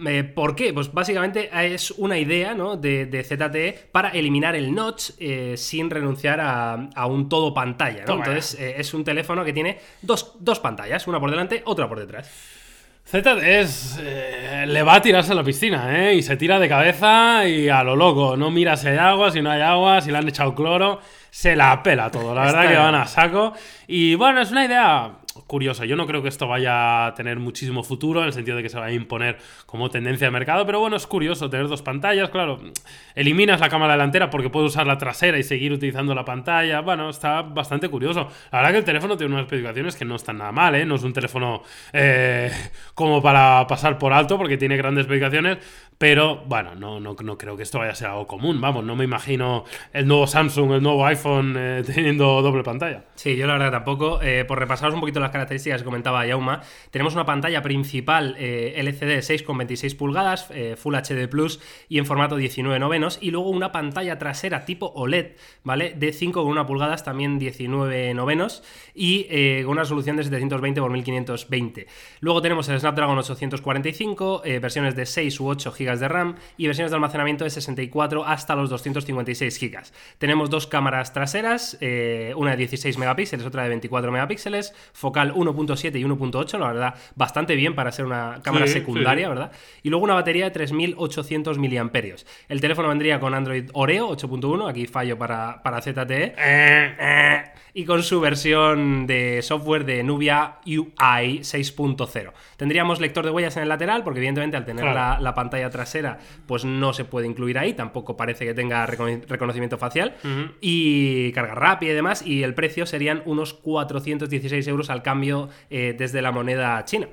Eh, 0.05 0.25
¿Por 0.25 0.55
qué? 0.55 0.75
Pues 0.75 0.93
básicamente 0.93 1.49
es 1.75 1.91
una 1.93 2.19
idea 2.19 2.55
¿no? 2.55 2.77
de, 2.77 3.25
ZTE 3.25 3.89
para 3.93 4.11
eliminar 4.11 4.55
el 4.55 4.75
notch 4.75 5.11
eh, 5.19 5.55
sin 5.57 5.89
renunciar 5.89 6.41
a, 6.41 7.07
un 7.07 7.29
todo 7.29 7.55
pantalla. 7.55 8.01
Entonces 8.01 8.55
eh, 8.61 8.75
es 8.79 8.93
un 8.93 9.05
teléfono 9.05 9.45
que 9.45 9.53
tiene 9.53 9.79
dos, 10.03 10.37
dos, 10.41 10.61
pantallas, 10.61 11.07
una 11.07 11.19
por 11.19 11.31
delante, 11.31 11.63
otra 11.65 11.89
por 11.89 11.99
detrás. 11.99 12.31
ZTE 13.09 13.61
es, 13.61 14.01
le 14.67 14.83
va 14.83 14.97
a 14.97 15.01
tirarse 15.01 15.31
a 15.31 15.37
la 15.37 15.45
piscina, 15.45 15.97
¿eh? 15.97 16.17
Y 16.17 16.23
se 16.23 16.37
tira 16.37 16.59
de 16.59 16.69
cabeza 16.69 17.47
y 17.47 17.69
a 17.69 17.85
lo 17.85 17.95
loco. 17.95 18.37
No 18.37 18.51
mira 18.51 18.77
si 18.77 18.89
hay 18.89 18.99
agua, 18.99 19.31
si 19.31 19.41
no 19.41 19.51
hay 19.51 19.61
agua, 19.61 20.01
si 20.01 20.11
le 20.11 20.19
han 20.19 20.29
echado 20.29 20.57
cloro. 20.57 21.01
Se 21.31 21.55
la 21.55 21.83
pela 21.85 22.11
todo. 22.11 22.35
La 22.35 22.47
verdad 22.47 22.69
que 22.69 22.77
van 22.77 22.97
a 22.97 23.07
saco. 23.07 23.53
Y 23.87 24.17
bueno, 24.17 24.41
es 24.41 24.51
una 24.51 24.65
idea 24.65 25.13
curiosa. 25.47 25.85
Yo 25.85 25.97
no 25.97 26.07
creo 26.07 26.23
que 26.23 26.29
esto 26.29 26.47
vaya 26.47 27.07
a 27.07 27.15
tener 27.15 27.39
muchísimo 27.39 27.83
futuro, 27.83 28.21
en 28.21 28.27
el 28.27 28.33
sentido 28.33 28.57
de 28.57 28.63
que 28.63 28.69
se 28.69 28.79
vaya 28.79 28.93
a 28.93 28.93
imponer 28.93 29.39
como 29.67 29.91
tendencia 29.91 30.27
de 30.27 30.31
mercado, 30.31 30.67
pero 30.67 30.81
bueno, 30.81 30.97
es 30.97 31.07
curioso 31.07 31.51
tener 31.51 31.69
dos 31.69 31.83
pantallas, 31.83 32.31
claro. 32.31 32.61
Eliminas 33.15 33.61
la 33.61 33.69
cámara 33.69 33.93
delantera 33.93 34.31
porque 34.31 34.51
puedes 34.51 34.73
usar 34.73 34.87
la 34.87 34.99
trasera 34.99 35.39
y 35.39 35.43
seguir 35.43 35.73
utilizando 35.73 36.15
la 36.15 36.25
pantalla. 36.25 36.81
Bueno, 36.81 37.11
está 37.11 37.43
bastante 37.43 37.89
curioso. 37.89 38.29
La 38.53 38.59
verdad 38.59 38.73
que 38.73 38.79
el 38.79 38.85
teléfono 38.85 39.17
tiene 39.17 39.33
unas 39.33 39.45
especificaciones 39.45 39.97
que 39.97 40.05
no 40.05 40.17
están 40.17 40.39
nada 40.39 40.53
mal, 40.53 40.75
¿eh? 40.75 40.85
No 40.85 40.97
es 40.97 41.03
un 41.03 41.13
teléfono 41.13 41.63
eh, 41.93 42.51
como 42.95 43.23
para 43.23 43.67
pasar 43.67 43.99
por 43.99 44.13
alto 44.13 44.37
porque 44.39 44.57
tiene 44.57 44.77
grandes 44.77 45.03
especificaciones, 45.03 45.59
pero 45.99 46.45
bueno, 46.47 46.75
no, 46.75 47.01
no, 47.01 47.15
no, 47.15 47.39
creo 47.39 47.57
que 47.57 47.63
esto 47.63 47.79
vaya 47.79 47.93
a 47.93 47.95
ser 47.95 48.09
algo 48.09 48.27
común. 48.27 48.61
Vamos, 48.61 48.85
no 48.85 48.97
me 48.97 49.05
imagino 49.05 49.65
el 49.93 50.07
nuevo 50.07 50.27
Samsung, 50.27 50.73
el 50.73 50.83
nuevo 50.83 51.07
iPhone 51.07 51.55
eh, 51.59 51.83
teniendo 51.95 52.43
doble 52.43 52.63
pantalla. 52.63 53.05
Sí, 53.15 53.37
yo 53.37 53.47
la 53.47 53.55
verdad 53.55 53.71
tampoco. 53.71 54.21
por 54.47 54.59
repasaros 54.59 54.95
un 54.95 55.01
poquito 55.01 55.21
las 55.21 55.31
características 55.31 55.81
que 55.81 55.85
comentaba 55.85 56.27
Yauma, 56.27 56.63
tenemos 56.91 57.15
una 57.15 57.25
pantalla 57.25 57.63
principal 57.63 58.37
eh, 58.39 58.75
LCD 58.77 59.19
6,26 59.19 59.97
pulgadas, 59.97 60.49
eh, 60.51 60.77
Full 60.77 60.95
HD 60.95 61.29
Plus 61.29 61.61
y 61.89 61.99
en 61.99 62.07
formato 62.07 62.37
19 62.37 62.79
novenos, 62.79 63.19
y 63.21 63.31
luego 63.31 63.51
una 63.51 63.73
pantalla 63.73 64.19
trasera 64.19 64.65
tipo 64.65 64.93
OLED, 64.95 65.33
¿vale? 65.65 65.95
De 65.97 66.11
5,1 66.13 66.67
pulgadas, 66.67 67.05
también 67.05 67.39
19 67.39 68.15
novenos, 68.15 68.63
y 68.95 69.27
eh, 69.31 69.63
con 69.65 69.73
una 69.73 69.83
resolución 69.83 70.17
de 70.17 70.25
720 70.25 70.81
x 70.81 70.91
1520. 70.91 71.87
Luego 72.21 72.43
tenemos 72.43 72.69
el 72.69 72.81
Snapdragon 72.81 73.19
845, 73.19 74.43
versiones 74.61 74.97
de 74.97 75.07
6 75.07 75.41
u 75.41 75.49
8 75.49 75.73
GB 75.79 75.86
de 75.95 76.09
RAM 76.09 76.37
y 76.57 76.67
versiones 76.67 76.91
de 76.91 76.97
almacenamiento 76.97 77.45
de 77.45 77.51
64 77.51 78.25
hasta 78.25 78.55
los 78.55 78.69
256 78.71 79.61
GB. 79.61 79.83
Tenemos 80.19 80.51
dos 80.51 80.67
cámaras 80.67 81.13
traseras, 81.13 81.79
una 82.37 82.51
de 82.53 82.57
16 82.57 82.99
megapíxeles, 82.99 83.47
otra 83.47 83.63
de 83.63 83.69
24 83.71 84.11
megapíxeles, 84.13 84.75
focal 84.93 85.33
1.7 85.35 85.99
y 85.99 86.05
1.8, 86.05 86.59
la 86.59 86.67
verdad, 86.67 86.95
bastante 87.15 87.55
bien 87.55 87.75
para 87.75 87.93
ser 87.93 88.05
una 88.05 88.41
cámara 88.43 88.67
secundaria, 88.67 89.29
¿verdad? 89.29 89.53
Y 89.83 89.91
luego 89.91 90.05
una 90.05 90.15
batería 90.15 90.45
de 90.47 90.51
3800 90.51 91.59
mAh. 91.59 91.67
El 92.49 92.61
teléfono 92.61 92.89
vendría 92.89 93.21
con 93.21 93.35
Android 93.35 93.71
Oreo 93.73 94.11
8.1, 94.11 94.69
aquí 94.69 94.87
fallo 94.87 95.19
para, 95.19 95.63
para 95.63 95.81
ZTE. 95.81 96.35
Eh, 96.37 96.97
eh, 96.99 97.45
y 97.75 97.85
con 97.85 98.03
su 98.03 98.21
versión 98.21 99.07
de 99.07 99.43
software 99.43 99.85
de 99.85 100.03
Nubia 100.03 100.59
UI 100.65 101.41
6.0. 101.41 102.33
Tendríamos 102.57 103.01
lector 103.01 103.25
de 103.25 103.31
huellas 103.31 103.57
en 103.59 103.65
el 103.65 103.69
lateral, 103.69 104.03
porque 104.03 104.21
evidentemente 104.21 104.57
al 104.57 104.65
tener 104.65 104.85
la, 104.85 105.35
pantalla 105.35 105.69
trasera, 105.77 106.19
pues 106.47 106.65
no 106.65 106.93
se 106.93 107.05
puede 107.05 107.27
incluir 107.27 107.59
ahí, 107.59 107.75
tampoco 107.75 108.17
parece 108.17 108.47
que 108.47 108.55
tenga 108.55 108.87
reconocimiento 108.87 109.77
facial, 109.77 110.17
y 110.61 111.33
carga 111.33 111.55
rápida 111.55 111.93
y 111.93 111.95
demás, 111.95 112.27
y 112.27 112.43
el 112.43 112.55
precio 112.55 112.87
serían 112.87 113.23
unos 113.27 113.53
416 113.55 114.67
euros 114.69 114.91
al 114.91 115.03
cambio 115.03 115.51
eh, 115.71 115.95
desde 115.97 116.23
la 116.23 116.33
moneda 116.33 116.85
china. 116.85 117.09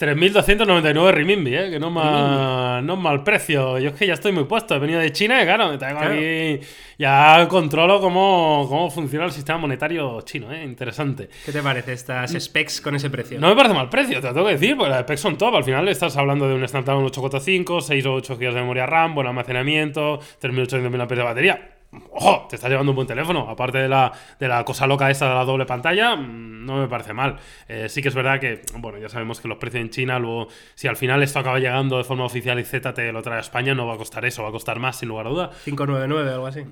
3.299 0.00 1.12
renminbi, 1.12 1.54
¿eh? 1.54 1.70
que 1.70 1.78
no, 1.78 1.90
mal, 1.90 2.86
no 2.86 2.94
es 2.94 2.98
mal 2.98 3.22
precio. 3.22 3.78
Yo 3.78 3.90
es 3.90 3.96
que 3.96 4.06
ya 4.06 4.14
estoy 4.14 4.32
muy 4.32 4.44
puesto. 4.44 4.74
He 4.74 4.78
venido 4.78 4.98
de 4.98 5.12
China 5.12 5.42
y 5.42 5.44
claro, 5.44 5.68
me 5.68 5.76
traigo 5.76 5.98
aquí. 5.98 6.66
Ya 6.98 7.46
controlo 7.48 8.00
cómo, 8.00 8.64
cómo 8.66 8.90
funciona 8.90 9.26
el 9.26 9.32
sistema 9.32 9.58
monetario 9.58 10.22
chino, 10.22 10.50
¿eh? 10.52 10.64
Interesante. 10.64 11.28
¿Qué 11.44 11.52
te 11.52 11.62
parece 11.62 11.92
estas 11.92 12.32
specs 12.32 12.80
con 12.80 12.94
ese 12.94 13.10
precio? 13.10 13.38
No 13.38 13.48
me 13.48 13.56
parece 13.56 13.74
mal 13.74 13.90
precio, 13.90 14.22
te 14.22 14.28
lo 14.28 14.32
tengo 14.32 14.46
que 14.46 14.54
decir, 14.54 14.74
porque 14.74 14.90
las 14.90 15.02
specs 15.02 15.20
son 15.20 15.36
top. 15.36 15.56
Al 15.56 15.64
final 15.64 15.86
estás 15.88 16.16
hablando 16.16 16.48
de 16.48 16.54
un 16.54 16.66
Snapdragon 16.66 17.04
845, 17.04 17.82
6 17.82 18.06
o 18.06 18.14
8 18.14 18.36
GB 18.36 18.54
de 18.54 18.60
memoria 18.60 18.86
RAM, 18.86 19.14
buen 19.14 19.26
almacenamiento, 19.26 20.18
3.800 20.40 20.88
mAh 20.88 21.06
de 21.06 21.22
batería 21.22 21.79
¡Ojo! 22.12 22.46
Te 22.48 22.56
estás 22.56 22.70
llevando 22.70 22.92
un 22.92 22.96
buen 22.96 23.08
teléfono. 23.08 23.48
Aparte 23.48 23.78
de 23.78 23.88
la, 23.88 24.12
de 24.38 24.48
la 24.48 24.64
cosa 24.64 24.86
loca 24.86 25.10
esta 25.10 25.28
de 25.28 25.34
la 25.34 25.44
doble 25.44 25.66
pantalla, 25.66 26.14
mm, 26.14 26.64
no 26.64 26.76
me 26.76 26.88
parece 26.88 27.12
mal. 27.12 27.36
Eh, 27.68 27.88
sí 27.88 28.00
que 28.00 28.08
es 28.08 28.14
verdad 28.14 28.38
que, 28.38 28.62
bueno, 28.76 28.98
ya 28.98 29.08
sabemos 29.08 29.40
que 29.40 29.48
los 29.48 29.58
precios 29.58 29.82
en 29.82 29.90
China, 29.90 30.18
luego, 30.18 30.48
si 30.74 30.86
al 30.86 30.96
final 30.96 31.22
esto 31.22 31.40
acaba 31.40 31.58
llegando 31.58 31.98
de 31.98 32.04
forma 32.04 32.24
oficial 32.24 32.58
y 32.60 32.64
Z 32.64 32.94
te 32.94 33.12
lo 33.12 33.22
trae 33.22 33.38
a 33.38 33.40
España, 33.40 33.74
no 33.74 33.86
va 33.86 33.94
a 33.94 33.96
costar 33.96 34.24
eso, 34.24 34.42
va 34.42 34.50
a 34.50 34.52
costar 34.52 34.78
más, 34.78 34.98
sin 34.98 35.08
lugar 35.08 35.26
a 35.26 35.30
duda. 35.30 35.50
599 35.64 36.30
algo 36.30 36.46
así. 36.46 36.64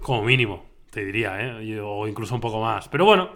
Como 0.00 0.22
mínimo, 0.22 0.66
te 0.90 1.04
diría, 1.04 1.40
¿eh? 1.40 1.80
O 1.80 2.08
incluso 2.08 2.34
un 2.34 2.40
poco 2.40 2.60
más. 2.60 2.88
Pero 2.88 3.04
bueno. 3.04 3.30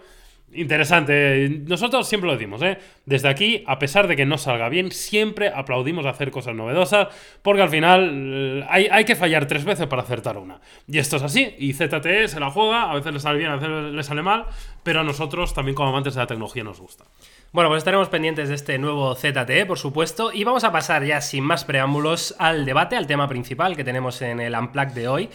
Interesante. 0.52 1.62
Nosotros 1.66 2.08
siempre 2.08 2.26
lo 2.26 2.34
decimos, 2.34 2.60
¿eh? 2.62 2.78
Desde 3.06 3.28
aquí, 3.28 3.62
a 3.68 3.78
pesar 3.78 4.08
de 4.08 4.16
que 4.16 4.26
no 4.26 4.36
salga 4.36 4.68
bien, 4.68 4.90
siempre 4.90 5.48
aplaudimos 5.48 6.06
hacer 6.06 6.32
cosas 6.32 6.56
novedosas, 6.56 7.08
porque 7.42 7.62
al 7.62 7.68
final 7.68 8.62
eh, 8.64 8.66
hay, 8.68 9.04
que 9.04 9.14
fallar 9.14 9.46
tres 9.46 9.64
veces 9.64 9.86
para 9.86 10.02
acertar 10.02 10.38
una. 10.38 10.60
Y 10.88 10.98
esto 10.98 11.16
es 11.16 11.22
así, 11.22 11.54
y 11.58 11.72
ZTE 11.72 12.26
se 12.26 12.40
la 12.40 12.50
juega, 12.50 12.90
a 12.90 12.94
veces 12.94 13.12
le 13.12 13.20
sale 13.20 13.38
bien, 13.38 13.50
a 13.50 13.56
veces 13.56 13.70
le 13.92 14.02
sale 14.02 14.22
mal, 14.22 14.46
pero 14.82 15.00
a 15.00 15.04
nosotros 15.04 15.54
también 15.54 15.76
como 15.76 15.90
amantes 15.90 16.14
de 16.14 16.20
la 16.20 16.26
tecnología 16.26 16.64
nos 16.64 16.80
gusta. 16.80 17.04
Bueno, 17.52 17.68
pues 17.68 17.78
estaremos 17.78 18.08
pendientes 18.08 18.48
de 18.48 18.54
este 18.56 18.78
nuevo 18.78 19.14
ZTE, 19.14 19.66
por 19.66 19.78
supuesto, 19.78 20.32
y 20.32 20.42
vamos 20.42 20.64
a 20.64 20.72
pasar 20.72 21.04
ya 21.04 21.20
sin 21.20 21.44
más 21.44 21.64
preámbulos 21.64 22.34
al 22.38 22.64
debate, 22.64 22.96
al 22.96 23.06
tema 23.06 23.28
principal 23.28 23.76
que 23.76 23.84
tenemos 23.84 24.20
en 24.22 24.40
el 24.40 24.54
Unplugged 24.54 24.94
de 24.94 25.08
hoy, 25.08 25.30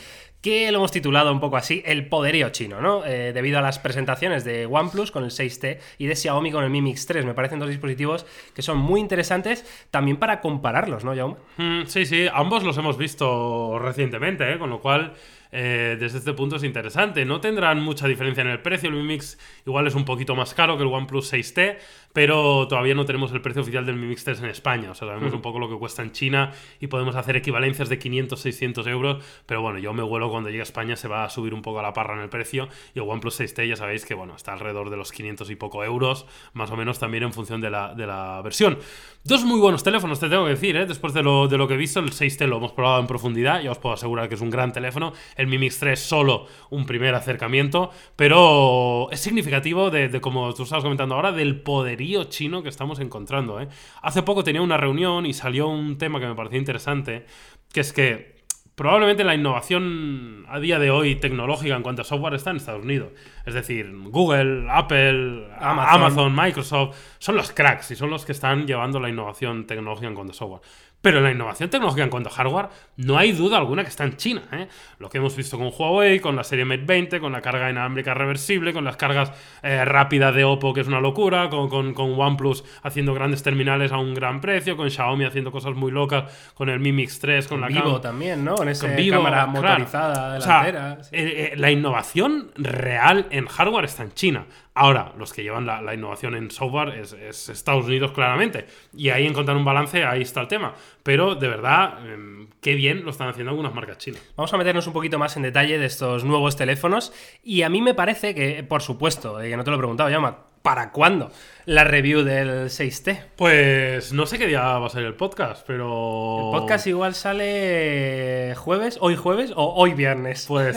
que 0.45 0.71
lo 0.71 0.77
hemos 0.77 0.91
titulado 0.91 1.31
un 1.31 1.39
poco 1.39 1.57
así, 1.57 1.81
el 1.87 2.07
poderío 2.07 2.49
chino, 2.49 2.79
¿no? 2.79 3.03
Eh, 3.03 3.33
debido 3.33 3.57
a 3.57 3.63
las 3.63 3.79
presentaciones 3.79 4.43
de 4.43 4.67
OnePlus 4.67 5.09
con 5.09 5.23
el 5.23 5.31
6T 5.31 5.79
y 5.97 6.05
de 6.05 6.15
Xiaomi 6.15 6.51
con 6.51 6.63
el 6.63 6.69
Mi 6.69 6.83
Mix 6.83 7.07
3. 7.07 7.25
Me 7.25 7.33
parecen 7.33 7.57
dos 7.57 7.67
dispositivos 7.67 8.27
que 8.53 8.61
son 8.61 8.77
muy 8.77 8.99
interesantes 8.99 9.65
también 9.89 10.17
para 10.17 10.41
compararlos, 10.41 11.03
¿no, 11.03 11.15
Jaume? 11.15 11.37
Mm, 11.57 11.87
sí, 11.87 12.05
sí, 12.05 12.27
ambos 12.31 12.63
los 12.63 12.77
hemos 12.77 12.95
visto 12.95 13.79
recientemente, 13.79 14.53
¿eh? 14.53 14.59
con 14.59 14.69
lo 14.69 14.81
cual 14.81 15.15
eh, 15.51 15.97
desde 15.99 16.17
este 16.19 16.33
punto 16.33 16.55
es 16.57 16.63
interesante. 16.63 17.25
No 17.25 17.39
tendrán 17.41 17.81
mucha 17.81 18.07
diferencia 18.07 18.41
en 18.41 18.47
el 18.49 18.61
precio. 18.61 18.89
El 18.89 18.95
Mi 18.95 19.03
Mix 19.03 19.37
igual 19.65 19.87
es 19.87 19.95
un 19.95 20.05
poquito 20.05 20.35
más 20.35 20.53
caro 20.53 20.77
que 20.77 20.83
el 20.83 20.89
OnePlus 20.89 21.31
6T, 21.33 21.77
pero 22.13 22.67
todavía 22.67 22.95
no 22.95 23.05
tenemos 23.05 23.31
el 23.33 23.41
precio 23.41 23.61
oficial 23.61 23.85
del 23.85 23.95
Mi 23.95 24.07
Mix 24.07 24.23
3 24.23 24.39
en 24.39 24.45
España. 24.45 24.91
O 24.91 24.95
sea, 24.95 25.07
sabemos 25.07 25.31
Mm. 25.31 25.35
un 25.35 25.41
poco 25.41 25.59
lo 25.59 25.69
que 25.69 25.75
cuesta 25.77 26.01
en 26.01 26.11
China 26.11 26.51
y 26.79 26.87
podemos 26.87 27.15
hacer 27.15 27.35
equivalencias 27.35 27.89
de 27.89 27.99
500, 27.99 28.39
600 28.39 28.87
euros. 28.87 29.23
Pero 29.45 29.61
bueno, 29.61 29.79
yo 29.79 29.93
me 29.93 30.03
vuelo 30.03 30.29
cuando 30.29 30.49
llegue 30.49 30.61
a 30.61 30.63
España, 30.63 30.95
se 30.95 31.07
va 31.07 31.23
a 31.25 31.29
subir 31.29 31.53
un 31.53 31.61
poco 31.61 31.79
a 31.79 31.83
la 31.83 31.93
parra 31.93 32.15
en 32.15 32.21
el 32.21 32.29
precio. 32.29 32.67
Y 32.93 32.99
el 32.99 33.05
OnePlus 33.07 33.39
6T 33.39 33.67
ya 33.67 33.75
sabéis 33.75 34.05
que 34.05 34.13
bueno, 34.13 34.35
está 34.35 34.53
alrededor 34.53 34.89
de 34.89 34.97
los 34.97 35.11
500 35.11 35.49
y 35.49 35.55
poco 35.55 35.83
euros, 35.83 36.25
más 36.53 36.71
o 36.71 36.75
menos 36.77 36.99
también 36.99 37.23
en 37.23 37.33
función 37.33 37.61
de 37.61 37.69
la, 37.69 37.93
de 37.93 38.07
la 38.07 38.41
versión. 38.43 38.77
Dos 39.23 39.43
muy 39.43 39.59
buenos 39.59 39.83
teléfonos, 39.83 40.19
te 40.19 40.29
tengo 40.29 40.43
que 40.45 40.51
decir, 40.51 40.75
¿eh? 40.77 40.85
después 40.85 41.13
de 41.13 41.23
lo, 41.23 41.47
de 41.47 41.57
lo 41.57 41.67
que 41.67 41.73
he 41.73 41.77
visto, 41.77 41.99
el 41.99 42.11
6T 42.11 42.45
lo 42.45 42.57
hemos 42.57 42.73
probado 42.73 42.99
en 43.01 43.07
profundidad, 43.07 43.61
ya 43.61 43.71
os 43.71 43.79
puedo 43.79 43.93
asegurar 43.95 44.29
que 44.29 44.35
es 44.35 44.41
un 44.41 44.51
gran 44.51 44.71
teléfono. 44.71 45.13
El 45.35 45.47
Mi 45.47 45.57
Mix 45.57 45.79
3 45.79 45.99
solo 45.99 46.47
un 46.69 46.85
primer 46.85 47.15
acercamiento, 47.15 47.91
pero 48.15 49.09
es 49.11 49.19
significativo 49.19 49.89
de, 49.89 50.09
de, 50.09 50.21
como 50.21 50.53
tú 50.53 50.63
estabas 50.63 50.83
comentando 50.83 51.15
ahora, 51.15 51.31
del 51.31 51.61
poderío 51.61 52.25
chino 52.25 52.63
que 52.63 52.69
estamos 52.69 52.99
encontrando. 52.99 53.59
¿eh? 53.59 53.67
Hace 54.01 54.23
poco 54.23 54.43
tenía 54.43 54.61
una 54.61 54.77
reunión 54.77 55.25
y 55.25 55.33
salió 55.33 55.67
un 55.67 55.97
tema 55.97 56.19
que 56.19 56.27
me 56.27 56.35
pareció 56.35 56.57
interesante, 56.57 57.25
que 57.71 57.81
es 57.81 57.93
que 57.93 58.35
probablemente 58.75 59.23
la 59.23 59.35
innovación 59.35 60.45
a 60.49 60.59
día 60.59 60.79
de 60.79 60.91
hoy 60.91 61.15
tecnológica 61.15 61.75
en 61.75 61.81
cuanto 61.81 62.01
a 62.01 62.05
software 62.05 62.33
está 62.33 62.51
en 62.51 62.57
Estados 62.57 62.83
Unidos. 62.83 63.13
Es 63.45 63.53
decir, 63.53 63.91
Google, 64.09 64.67
Apple, 64.69 65.47
Amazon. 65.57 66.01
Amazon, 66.01 66.35
Microsoft, 66.35 66.97
son 67.17 67.35
los 67.37 67.51
cracks 67.51 67.91
y 67.91 67.95
son 67.95 68.09
los 68.09 68.25
que 68.25 68.33
están 68.33 68.67
llevando 68.67 68.99
la 68.99 69.09
innovación 69.09 69.65
tecnológica 69.65 70.07
en 70.07 70.15
cuanto 70.15 70.31
a 70.31 70.35
software. 70.35 70.61
Pero 71.05 71.21
la 71.21 71.29
innovación 71.29 71.69
tecnológica 71.69 72.03
en 72.03 72.09
cuanto 72.09 72.29
a 72.29 72.31
hardware, 72.31 72.69
no 72.97 73.15
hay 73.15 73.31
duda 73.31 73.57
alguna 73.57 73.83
que 73.83 73.89
está 73.89 74.05
en 74.05 74.17
China. 74.17 74.41
¿eh? 74.51 74.67
Lo 74.97 75.07
que 75.07 75.19
hemos 75.19 75.35
visto 75.35 75.55
con 75.55 75.67
Huawei, 75.67 76.19
con 76.19 76.35
la 76.35 76.43
serie 76.43 76.65
Mate 76.65 76.81
20, 76.83 77.19
con 77.19 77.31
la 77.31 77.41
carga 77.41 77.69
inalámbrica 77.69 78.15
reversible, 78.15 78.73
con 78.73 78.83
las 78.83 78.97
cargas 78.97 79.31
eh, 79.61 79.85
rápidas 79.85 80.33
de 80.33 80.43
Oppo, 80.45 80.73
que 80.73 80.81
es 80.81 80.87
una 80.87 80.99
locura, 80.99 81.47
con, 81.51 81.69
con, 81.69 81.93
con, 81.93 82.19
OnePlus 82.19 82.63
haciendo 82.81 83.13
grandes 83.13 83.43
terminales 83.43 83.91
a 83.91 83.99
un 83.99 84.15
gran 84.15 84.41
precio, 84.41 84.75
con 84.75 84.89
Xiaomi 84.89 85.25
haciendo 85.25 85.51
cosas 85.51 85.75
muy 85.75 85.91
locas, 85.91 86.51
con 86.55 86.69
el 86.69 86.79
Mi 86.79 86.91
Mix 86.91 87.19
3, 87.19 87.47
con, 87.49 87.61
con 87.61 87.69
la 87.69 87.83
Vivo 87.83 88.01
también, 88.01 88.43
¿no? 88.43 88.55
Con 88.55 88.67
esa 88.67 88.87
cámara 88.87 89.45
claro. 89.45 89.51
motorizada 89.51 90.33
delantera. 90.33 90.97
O 90.99 91.03
sea, 91.03 91.11
eh, 91.11 91.53
la 91.55 91.69
innovación 91.69 92.49
real 92.55 93.27
en 93.29 93.45
hardware 93.45 93.85
está 93.85 94.01
en 94.01 94.13
China. 94.13 94.47
Ahora, 94.77 95.13
los 95.17 95.31
que 95.31 95.41
llevan 95.41 95.65
la, 95.65 95.81
la 95.81 95.93
innovación 95.93 96.35
en 96.35 96.51
software 96.51 96.99
es, 96.99 97.13
es, 97.13 97.47
Estados 97.47 97.85
Unidos 97.85 98.11
claramente. 98.11 98.65
Y 98.93 99.09
ahí 99.09 99.25
encontrar 99.25 99.55
un 99.55 99.63
balance, 99.63 100.03
ahí 100.03 100.21
está 100.21 100.41
el 100.41 100.49
tema. 100.49 100.75
Pero 101.01 101.35
de 101.35 101.47
verdad, 101.47 101.99
eh, 102.05 102.47
qué 102.59 102.75
bien 102.75 103.05
lo 103.05 103.11
están 103.11 103.29
haciendo 103.29 103.51
algunas 103.51 103.73
marcas 103.73 103.99
chinas. 103.99 104.21
Vamos 104.35 104.53
a 104.53 104.57
meternos 104.57 104.85
un 104.85 104.91
poquito 104.91 105.17
más 105.17 105.37
en 105.37 105.43
detalle 105.43 105.79
de 105.79 105.85
estos 105.85 106.25
nuevos 106.25 106.57
teléfonos. 106.57 107.13
Y 107.41 107.61
a 107.61 107.69
mí 107.69 107.81
me 107.81 107.93
parece 107.93 108.35
que, 108.35 108.63
por 108.63 108.81
supuesto, 108.81 109.41
eh, 109.41 109.49
que 109.49 109.55
no 109.55 109.63
te 109.63 109.71
lo 109.71 109.77
he 109.77 109.79
preguntado, 109.79 110.09
Llama, 110.09 110.39
¿para 110.61 110.91
cuándo 110.91 111.31
la 111.65 111.83
review 111.83 112.23
del 112.23 112.65
6T? 112.65 113.27
Pues 113.37 114.11
no 114.11 114.25
sé 114.25 114.37
qué 114.37 114.47
día 114.47 114.61
va 114.61 114.87
a 114.87 114.89
ser 114.89 115.03
el 115.03 115.13
podcast, 115.13 115.65
pero... 115.65 116.51
El 116.51 116.59
podcast 116.59 116.87
igual 116.87 117.15
sale 117.15 118.55
jueves, 118.57 118.97
hoy 118.99 119.15
jueves 119.15 119.53
o 119.55 119.73
hoy 119.75 119.93
viernes. 119.93 120.45
Pues 120.47 120.75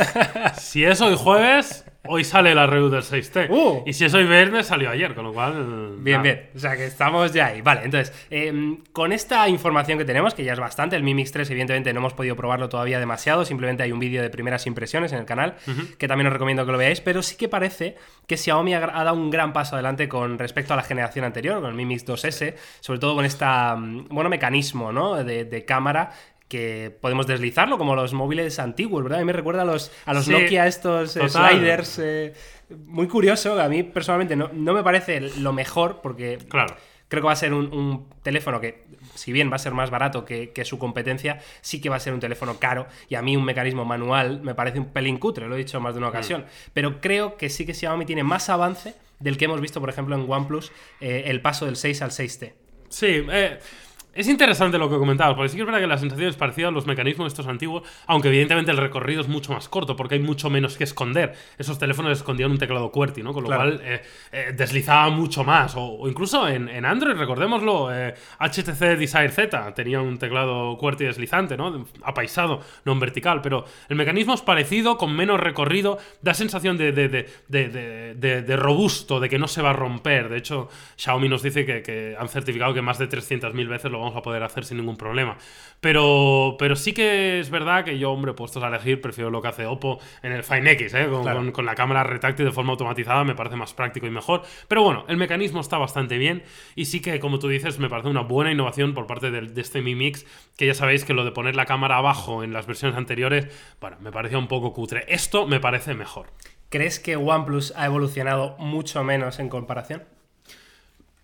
si 0.59 0.85
es 0.85 1.01
hoy 1.01 1.17
jueves, 1.17 1.85
hoy 2.05 2.25
sale 2.25 2.55
la 2.55 2.67
review 2.67 2.89
del 2.89 3.03
6T. 3.03 3.51
Uh. 3.51 3.83
Y 3.87 3.93
si 3.93 4.05
es 4.05 4.15
hoy 4.15 4.25
viernes, 4.25 4.67
salió 4.67 4.91
ayer, 4.91 5.15
con 5.15 5.25
lo 5.25 5.33
cual... 5.33 5.97
Bien, 5.99 6.19
nada. 6.19 6.23
bien. 6.23 6.51
O 6.55 6.59
sea 6.59 6.77
que 6.77 6.87
estamos 6.87 7.33
ya 7.33 7.47
ahí. 7.47 7.61
Vale, 7.61 7.83
entonces, 7.85 8.15
eh, 8.31 8.79
con 8.93 9.13
esta 9.13 9.49
información 9.49 9.99
que 9.99 10.05
tenemos, 10.05 10.35
que 10.35 10.45
ya 10.45 10.53
es 10.53 10.61
bastante, 10.61 10.97
el 10.97 11.03
Mi 11.03 11.15
Mix 11.15 11.33
3 11.33 11.51
evidentemente 11.51 11.93
no 11.93 12.01
hemos 12.01 12.15
podido 12.15 12.37
probarlo 12.37 12.69
todavía 12.69 12.99
demasiado, 12.99 13.45
simplemente 13.45 13.83
hay 13.83 13.93
un 13.93 13.99
vídeo 13.99 14.23
de 14.23 14.31
primeras 14.31 14.67
impresiones 14.67 15.13
en 15.13 15.19
el 15.19 15.25
canal, 15.25 15.57
uh 15.67 15.71
-huh. 15.71 15.97
que 15.97 16.09
también 16.09 16.27
os 16.29 16.33
recomiendo 16.33 16.65
que 16.65 16.73
lo 16.73 16.79
veáis, 16.79 17.01
pero 17.01 17.23
sí 17.23 17.37
que 17.37 17.49
parece 17.49 17.97
que 18.27 18.37
Xiaomi 18.37 18.75
ha, 18.75 18.81
dado 18.81 19.15
un 19.15 19.31
gran 19.31 19.53
paso 19.53 19.77
adelante 19.77 20.09
con 20.09 20.39
respecto 20.39 20.73
a 20.73 20.77
la 20.77 20.83
generación 20.83 21.25
anterior, 21.25 21.61
con 21.61 21.71
el 21.71 21.77
Mi 21.77 21.85
Mix 21.85 22.07
2S, 22.07 22.55
sobre 22.81 22.99
todo 22.99 23.15
con 23.15 23.25
este, 23.25 23.45
bueno, 24.11 24.31
mecanismo, 24.31 24.93
¿no? 24.93 25.23
De, 25.25 25.45
de 25.45 25.65
cámara 25.65 26.11
que 26.49 26.97
podemos 27.01 27.27
deslizarlo 27.27 27.79
como 27.79 27.95
los 27.95 28.15
móviles 28.15 28.59
antiguos, 28.59 29.03
¿verdad? 29.03 29.19
A 29.19 29.23
mí 29.23 29.27
me 29.27 29.33
recuerda 29.33 29.63
a 29.63 29.65
los, 29.65 29.93
a 30.07 30.15
los 30.15 30.25
sí, 30.25 30.33
Nokia 30.33 30.67
estos 30.67 31.17
eh, 31.17 31.29
sliders. 31.29 31.99
Eh, 31.99 32.33
muy 32.87 33.07
curioso, 33.07 33.61
a 33.61 33.69
mí 33.69 33.83
personalmente 33.83 34.35
no, 34.35 34.51
no, 34.53 34.73
me 34.73 34.83
parece 34.83 35.21
lo 35.21 35.53
mejor 35.53 36.01
porque 36.03 36.39
claro. 36.49 36.75
creo 37.09 37.23
que 37.23 37.27
va 37.27 37.33
a 37.33 37.37
ser 37.37 37.53
un, 37.53 37.73
un, 37.73 38.09
teléfono 38.23 38.61
que, 38.61 38.85
si 39.15 39.33
bien 39.33 39.51
va 39.51 39.57
a 39.57 39.59
ser 39.59 39.73
más 39.73 39.91
barato 39.91 40.25
que, 40.25 40.51
que, 40.51 40.65
su 40.65 40.79
competencia, 40.79 41.41
sí 41.61 41.81
que 41.81 41.89
va 41.89 41.97
a 41.97 42.01
ser 42.01 42.13
un 42.13 42.21
teléfono 42.21 42.59
caro 42.59 42.87
y 43.09 43.15
a 43.15 43.23
mí 43.23 43.37
un 43.37 43.45
mecanismo 43.45 43.85
manual 43.85 44.41
me 44.43 44.55
parece 44.55 44.79
un 44.79 44.87
pelín 44.87 45.19
cutre, 45.19 45.49
lo 45.49 45.55
he 45.55 45.59
dicho 45.59 45.81
más 45.81 45.95
de 45.95 45.99
una 45.99 46.09
ocasión, 46.09 46.43
mm. 46.43 46.71
pero 46.75 47.01
creo 47.01 47.37
que 47.37 47.49
sí 47.49 47.65
que 47.65 47.75
Xiaomi 47.75 48.05
tiene 48.05 48.23
más 48.23 48.49
avance 48.51 48.95
del 49.19 49.37
que 49.37 49.47
hemos 49.47 49.61
visto, 49.61 49.81
por 49.81 49.91
ejemplo, 49.91 50.15
en 50.15 50.31
OnePlus, 50.31 50.73
eh, 51.01 51.25
el 51.27 51.41
paso 51.41 51.67
del 51.67 51.77
6 51.77 52.03
al 52.03 52.11
6T. 52.11 52.53
Sí, 52.89 53.25
eh, 53.31 53.59
es 54.19 54.27
interesante 54.27 54.79
lo 54.79 54.91
que 54.91 54.99
comentabas, 54.99 55.37
porque 55.37 55.49
sí 55.49 55.55
que 55.55 55.63
es 55.63 55.67
verdad 55.67 55.79
que 55.79 55.87
la 55.87 55.97
sensación 55.97 56.29
es 56.29 56.35
parecida 56.35 56.69
a 56.69 56.71
los 56.73 56.87
mecanismos 56.87 57.27
de 57.27 57.29
estos 57.29 57.47
antiguos, 57.47 57.85
aunque 58.09 58.27
evidentemente 58.27 58.73
el 58.73 58.77
recorrido 58.77 59.21
es 59.21 59.29
mucho 59.29 59.53
más 59.53 59.69
corto, 59.69 59.95
porque 59.95 60.17
hay 60.17 60.21
mucho 60.21 60.51
menos 60.51 60.77
que 60.77 60.83
esconder. 60.83 61.35
Esos 61.57 61.79
teléfonos 61.79 62.19
escondían 62.19 62.51
un 62.51 62.59
teclado 62.59 62.91
QWERTY, 62.91 63.23
¿no? 63.23 63.33
Con 63.33 63.45
lo 63.45 63.51
claro. 63.51 63.77
cual 63.77 63.81
eh, 63.85 64.03
eh, 64.33 64.53
deslizaba 64.57 65.09
mucho 65.11 65.45
más. 65.45 65.77
O, 65.77 65.85
o 65.85 66.09
incluso 66.09 66.49
en, 66.49 66.69
en, 66.69 66.85
Android, 66.85 67.15
recordémoslo, 67.15 67.95
eh, 67.95 68.15
HTC 68.41 68.99
Desire 68.99 69.29
Z 69.29 69.73
tenía 69.75 70.01
un 70.01 70.19
teclado 70.19 70.77
QWERTY 70.79 71.05
deslizante, 71.05 71.57
¿no? 71.57 71.87
Apaisado, 72.03 72.61
no 72.85 72.95
en 72.95 72.99
vertical, 72.99 73.41
pero 73.41 73.67
el 73.89 73.95
mecanismo 73.95 74.35
es 74.35 74.43
parecido, 74.43 74.99
con 74.99 75.15
menos 75.15 75.39
recorrido, 75.39 75.99
da 76.23 76.35
sensación 76.35 76.77
de, 76.77 76.91
de, 76.91 77.09
de, 77.09 78.43
de 78.43 78.57
robusto, 78.57 79.21
de 79.21 79.29
que 79.29 79.39
no 79.39 79.47
se 79.47 79.63
va 79.63 79.71
a 79.71 79.75
romper. 79.75 80.29
De 80.29 80.39
hecho, 80.39 80.69
Xiaomi 80.97 81.29
nos 81.29 81.45
dice 81.45 81.65
que, 81.65 81.83
que 81.83 82.17
han 82.19 82.29
certificado 82.29 82.75
que 82.75 82.83
más 82.83 82.99
de 82.99 83.09
300.000 83.09 83.69
veces 83.69 83.93
lo 83.93 84.08
vamos 84.09 84.19
a 84.19 84.23
poder 84.23 84.43
hacer 84.43 84.65
sin 84.65 84.79
ningún 84.79 84.97
problema. 84.97 85.37
Pero, 85.81 86.57
pero 86.59 86.75
sí 86.77 86.93
que 86.93 87.39
es 87.39 87.51
verdad 87.51 87.85
que 87.85 87.99
yo, 87.99 88.11
hombre, 88.11 88.33
puestos 88.33 88.63
a 88.63 88.69
elegir, 88.69 89.01
prefiero 89.01 89.31
lo 89.31 89.41
que 89.41 89.49
hace 89.49 89.67
Oppo 89.67 90.01
en 90.23 90.33
el 90.33 90.43
Fine 90.43 90.73
X, 90.73 90.95
¿eh? 90.95 91.07
con, 91.09 91.23
Claro. 91.23 91.39
con- 91.39 91.53
con 91.53 91.67
la 91.67 91.75
cámara 91.75 92.03
retráctil 92.03 92.47
de 92.47 92.53
forma 92.53 92.73
automatizada, 92.73 93.23
me 93.25 93.35
parece 93.35 93.57
más 93.57 93.75
práctico 93.75 94.07
y 94.07 94.11
mejor. 94.11 94.43
Pero 94.67 94.83
bueno, 94.83 95.05
el 95.09 95.17
mecanismo 95.17 95.61
está 95.61 95.79
bastante 95.79 96.19
bien 96.19 96.43
y 96.75 96.87
sí 96.87 97.01
que, 97.01 97.21
como 97.21 97.39
tú 97.39 97.49
dices, 97.49 97.79
me 97.79 97.89
parece 97.89 98.09
una 98.09 98.23
buena 98.23 98.51
innovación 98.51 98.95
por 98.95 99.07
parte 99.07 99.31
del- 99.31 99.55
de, 99.55 99.61
este 99.61 99.83
Mi 99.83 99.95
Mix, 99.95 100.27
que 100.57 100.67
ya 100.67 100.75
sabéis 100.75 101.05
que 101.05 101.15
lo 101.15 101.25
de 101.25 101.31
poner 101.33 101.55
la 101.55 101.67
cámara 101.67 101.97
abajo 101.99 102.43
en 102.43 102.53
las 102.53 102.67
versiones 102.67 102.97
anteriores, 102.97 103.47
bueno, 103.81 103.97
me 104.01 104.11
parecía 104.11 104.39
un 104.39 104.49
poco 104.49 104.73
cutre. 104.73 105.05
Esto 105.09 105.47
me 105.47 105.61
parece 105.61 105.95
mejor. 105.95 106.27
¿Crees 106.71 106.99
que 107.01 107.17
OnePlus 107.17 107.73
ha 107.77 107.87
evolucionado 107.87 108.57
mucho 108.59 109.03
menos 109.05 109.39
en 109.39 109.49
comparación? 109.49 110.03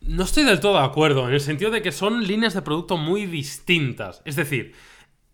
No 0.06 0.24
estoy 0.24 0.44
del 0.44 0.60
todo 0.60 0.74
de 0.74 0.84
acuerdo, 0.84 1.26
en 1.26 1.34
el 1.34 1.40
sentido 1.40 1.70
de 1.70 1.80
que 1.80 1.90
son 1.90 2.26
líneas 2.26 2.52
de 2.52 2.60
producto 2.60 2.98
muy 2.98 3.24
distintas. 3.24 4.20
Es 4.26 4.36
decir, 4.36 4.74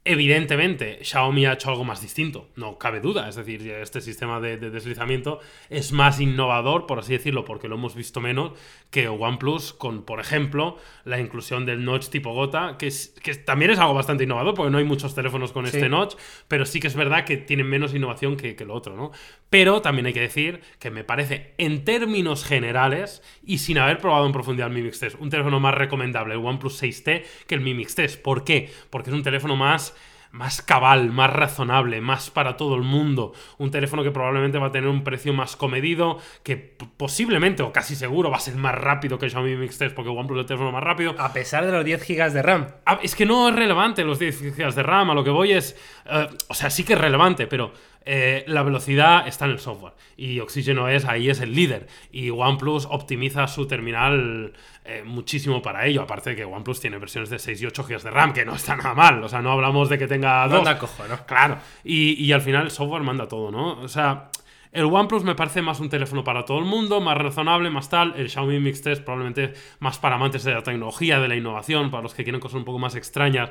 evidentemente 0.05 0.99
Xiaomi 1.05 1.45
ha 1.47 1.53
hecho 1.53 1.69
algo 1.71 1.85
más 1.85 2.01
distinto, 2.01 2.49
no 2.57 2.79
cabe 2.79 3.01
duda. 3.01 3.29
Es 3.29 3.37
decir, 3.37 3.71
este 3.71 4.01
sistema 4.01 4.41
de, 4.41 4.57
de 4.57 4.71
deslizamiento 4.71 5.41
es 5.69 5.93
más 5.93 6.21
innovador, 6.21 6.87
por 6.87 6.99
así 6.99 7.13
decirlo, 7.13 7.45
porque 7.45 7.69
lo 7.69 7.75
hemos 7.77 7.95
visto 7.95 8.21
menos 8.21 8.53
que 8.91 9.09
OnePlus 9.09 9.73
con, 9.75 10.05
por 10.05 10.19
ejemplo, 10.19 10.77
la 11.05 11.21
inclusión 11.21 11.67
del 11.67 11.85
notch 11.85 12.09
tipo 12.09 12.33
gota, 12.33 12.77
que, 12.79 12.87
es- 12.87 13.15
que 13.23 13.35
también 13.35 13.71
es 13.73 13.79
algo 13.79 13.95
bastante 13.95 14.25
innovador, 14.25 14.55
porque 14.55 14.71
no 14.71 14.79
hay 14.79 14.85
muchos 14.85 15.15
teléfonos 15.15 15.53
con 15.53 15.67
Sí. 15.67 15.77
este 15.77 15.89
notch, 15.89 16.15
pero 16.49 16.65
sí 16.65 16.81
que 16.81 16.87
es 16.89 16.97
verdad 16.97 17.25
que 17.25 17.37
tienen 17.37 17.67
menos 17.67 17.95
innovación 17.95 18.37
que, 18.37 18.57
que 18.57 18.65
lo 18.65 18.75
otro, 18.75 18.97
¿no? 18.97 19.13
Pero 19.51 19.83
también 19.83 20.07
hay 20.07 20.13
que 20.13 20.21
decir 20.21 20.61
que 20.79 20.91
me 20.91 21.05
parece, 21.05 21.55
en 21.59 21.85
términos 21.85 22.45
generales, 22.45 23.23
y 23.45 23.59
sin 23.59 23.79
haber 23.79 23.99
probado 23.99 24.27
en 24.27 24.33
profundidad 24.33 24.69
el 24.69 24.75
Mi 24.75 24.83
Mix 24.83 24.99
3, 24.99 25.17
un 25.21 25.29
teléfono 25.31 25.61
más 25.61 25.75
recomendable, 25.75 26.35
el 26.35 26.41
OnePlus 26.41 26.83
6T, 26.83 27.25
que 27.47 27.55
el 27.55 27.61
Mi 27.61 27.75
Mix 27.75 27.95
3. 27.95 28.17
¿Por 28.17 28.45
qué? 28.45 28.71
Porque 28.91 29.11
es 29.11 29.15
un 29.15 29.23
teléfono 29.23 29.57
más 29.57 29.90
más 30.33 30.63
cabal, 30.63 31.11
más 31.11 31.31
razonable, 31.33 32.01
más 32.01 32.31
para 32.31 32.57
todo 32.57 32.75
el 32.77 32.83
mundo. 32.83 33.33
Un 33.59 33.71
teléfono 33.71 34.03
que 34.03 34.11
probablemente 34.11 34.59
va 34.59 34.69
a 34.69 34.73
tener 34.73 34.89
un 34.89 35.03
precio 35.03 35.33
más 35.33 35.57
comedido, 35.57 36.19
que 36.43 36.57
posiblemente 36.97 37.63
o 37.63 37.73
casi 37.73 37.97
seguro 37.97 38.31
va 38.31 38.37
a 38.37 38.41
ser 38.41 38.57
más 38.57 38.75
rápido 38.75 39.19
que 39.19 39.27
el 39.27 39.31
Xiaomi 39.31 39.51
Mi 39.51 39.57
Mix 39.59 39.79
3, 39.79 39.93
porque 39.93 40.11
OnePlus 40.11 40.39
es 40.39 40.41
el 40.43 40.47
teléfono 40.47 40.73
más 40.73 40.83
rápido. 40.83 41.15
A 41.19 41.33
pesar 41.33 41.67
de 41.67 41.73
los 41.73 41.85
10 41.85 42.07
GB 42.07 42.33
de 42.33 42.43
RAM. 42.43 42.67
Ah, 42.87 42.99
Es 43.03 43.15
que 43.15 43.27
no 43.27 43.49
es 43.49 43.55
relevante 43.57 44.05
los 44.05 44.19
10 44.19 44.57
GB 44.57 44.75
de 44.75 44.83
RAM, 44.83 45.11
a 45.11 45.15
lo 45.15 45.25
que 45.25 45.31
voy 45.31 45.53
es... 45.53 45.77
eh, 46.07 46.29
o 46.49 46.55
sea, 46.55 46.71
sí 46.71 46.85
que 46.85 46.93
es 46.93 47.01
relevante, 47.01 47.47
pero 47.47 47.73
eh, 48.05 48.45
la 48.47 48.63
velocidad 48.63 49.27
está 49.29 49.45
en 49.45 49.53
el 49.53 49.59
software. 49.59 49.95
Y 50.17 50.41
Oxygen 50.41 50.79
OS 50.79 51.05
ahí 51.05 51.31
es 51.31 51.41
el 51.41 51.55
líder. 51.55 51.87
Y 52.11 52.31
OnePlus 52.31 52.87
optimiza 52.91 53.47
su 53.47 53.67
terminal 53.67 54.53
eh, 54.85 55.03
muchísimo 55.05 55.63
para 55.63 55.87
ello. 55.87 56.03
Aparte 56.03 56.31
de 56.31 56.37
que 56.37 56.45
OnePlus 56.45 56.81
tiene 56.81 56.99
versiones 56.99 57.31
de 57.31 57.39
6 57.39 57.63
y 57.63 57.67
8 57.67 57.85
GB 57.85 58.03
de 58.03 58.11
RAM, 58.11 58.33
que 58.33 58.45
no 58.45 58.55
está 58.55 58.77
nada 58.77 58.95
mal. 58.95 59.23
O 59.23 59.29
sea, 59.29 59.43
no 59.43 59.53
hablamos 59.53 59.89
de 59.89 59.99
que 59.99 60.07
tenga 60.07 60.47
dos. 60.49 60.65
Manda 60.65 60.79
cojo, 60.79 61.07
¿no? 61.09 61.25
Claro. 61.27 61.59
Y, 61.85 62.15
y 62.25 62.33
al 62.33 62.41
final 62.41 62.65
el 62.65 62.71
software 62.71 63.03
manda 63.03 63.29
todo, 63.29 63.51
¿no? 63.51 63.81
O 63.81 63.89
sea, 63.89 64.31
el 64.73 64.85
OnePlus 64.85 65.25
me 65.25 65.35
parece 65.35 65.63
más 65.63 65.81
un 65.81 65.89
teléfono 65.89 66.23
para 66.23 66.45
todo 66.45 66.61
el 66.61 66.65
mundo, 66.65 67.01
más 67.01 67.19
razonable, 67.19 67.71
más 67.71 67.89
tal. 67.89 68.15
El 68.17 68.31
Xiaomi 68.31 68.61
Mix 68.61 68.83
3 68.83 69.01
probablemente 69.01 69.53
más 69.81 69.99
para 69.99 70.15
amantes 70.15 70.45
de 70.45 70.55
la 70.55 70.63
tecnología, 70.63 71.19
de 71.19 71.27
la 71.27 71.35
innovación, 71.35 71.91
para 71.91 72.05
los 72.05 72.15
que 72.15 72.23
quieren 72.23 72.41
cosas 72.41 72.59
un 72.59 72.65
poco 72.65 72.79
más 72.79 72.95
extrañas. 72.95 73.51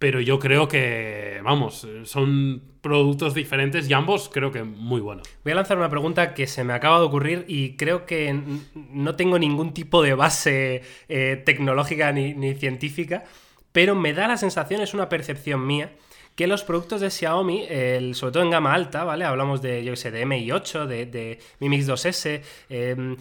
Pero 0.00 0.20
yo 0.20 0.38
creo 0.38 0.66
que, 0.66 1.40
vamos, 1.44 1.86
son 2.04 2.62
productos 2.80 3.34
diferentes 3.34 3.88
y 3.88 3.92
ambos 3.92 4.28
creo 4.28 4.50
que 4.50 4.64
muy 4.64 5.00
buenos. 5.00 5.28
Voy 5.44 5.52
a 5.52 5.56
lanzar 5.56 5.76
una 5.76 5.90
pregunta 5.90 6.34
que 6.34 6.46
se 6.46 6.64
me 6.64 6.72
acaba 6.72 6.98
de 6.98 7.04
ocurrir 7.04 7.44
y 7.46 7.76
creo 7.76 8.06
que 8.06 8.34
no 8.74 9.14
tengo 9.14 9.38
ningún 9.38 9.74
tipo 9.74 10.02
de 10.02 10.14
base 10.14 10.82
eh, 11.08 11.42
tecnológica 11.44 12.10
ni, 12.12 12.32
ni 12.32 12.54
científica, 12.54 13.24
pero 13.72 13.94
me 13.94 14.14
da 14.14 14.26
la 14.26 14.38
sensación, 14.38 14.80
es 14.80 14.94
una 14.94 15.10
percepción 15.10 15.66
mía, 15.66 15.92
que 16.34 16.46
los 16.46 16.64
productos 16.64 17.02
de 17.02 17.10
Xiaomi, 17.10 17.66
sobre 18.14 18.32
todo 18.32 18.42
en 18.42 18.50
gama 18.50 18.72
alta, 18.72 19.04
¿vale? 19.04 19.26
Hablamos 19.26 19.60
de, 19.60 19.84
yo 19.84 19.94
sé, 19.96 20.10
de 20.10 20.24
MI 20.24 20.50
8, 20.50 20.86
de, 20.86 21.04
de 21.04 21.38
Mi 21.58 21.68
Mix 21.68 21.86
2S, 21.86 22.40
eh, 22.70 23.16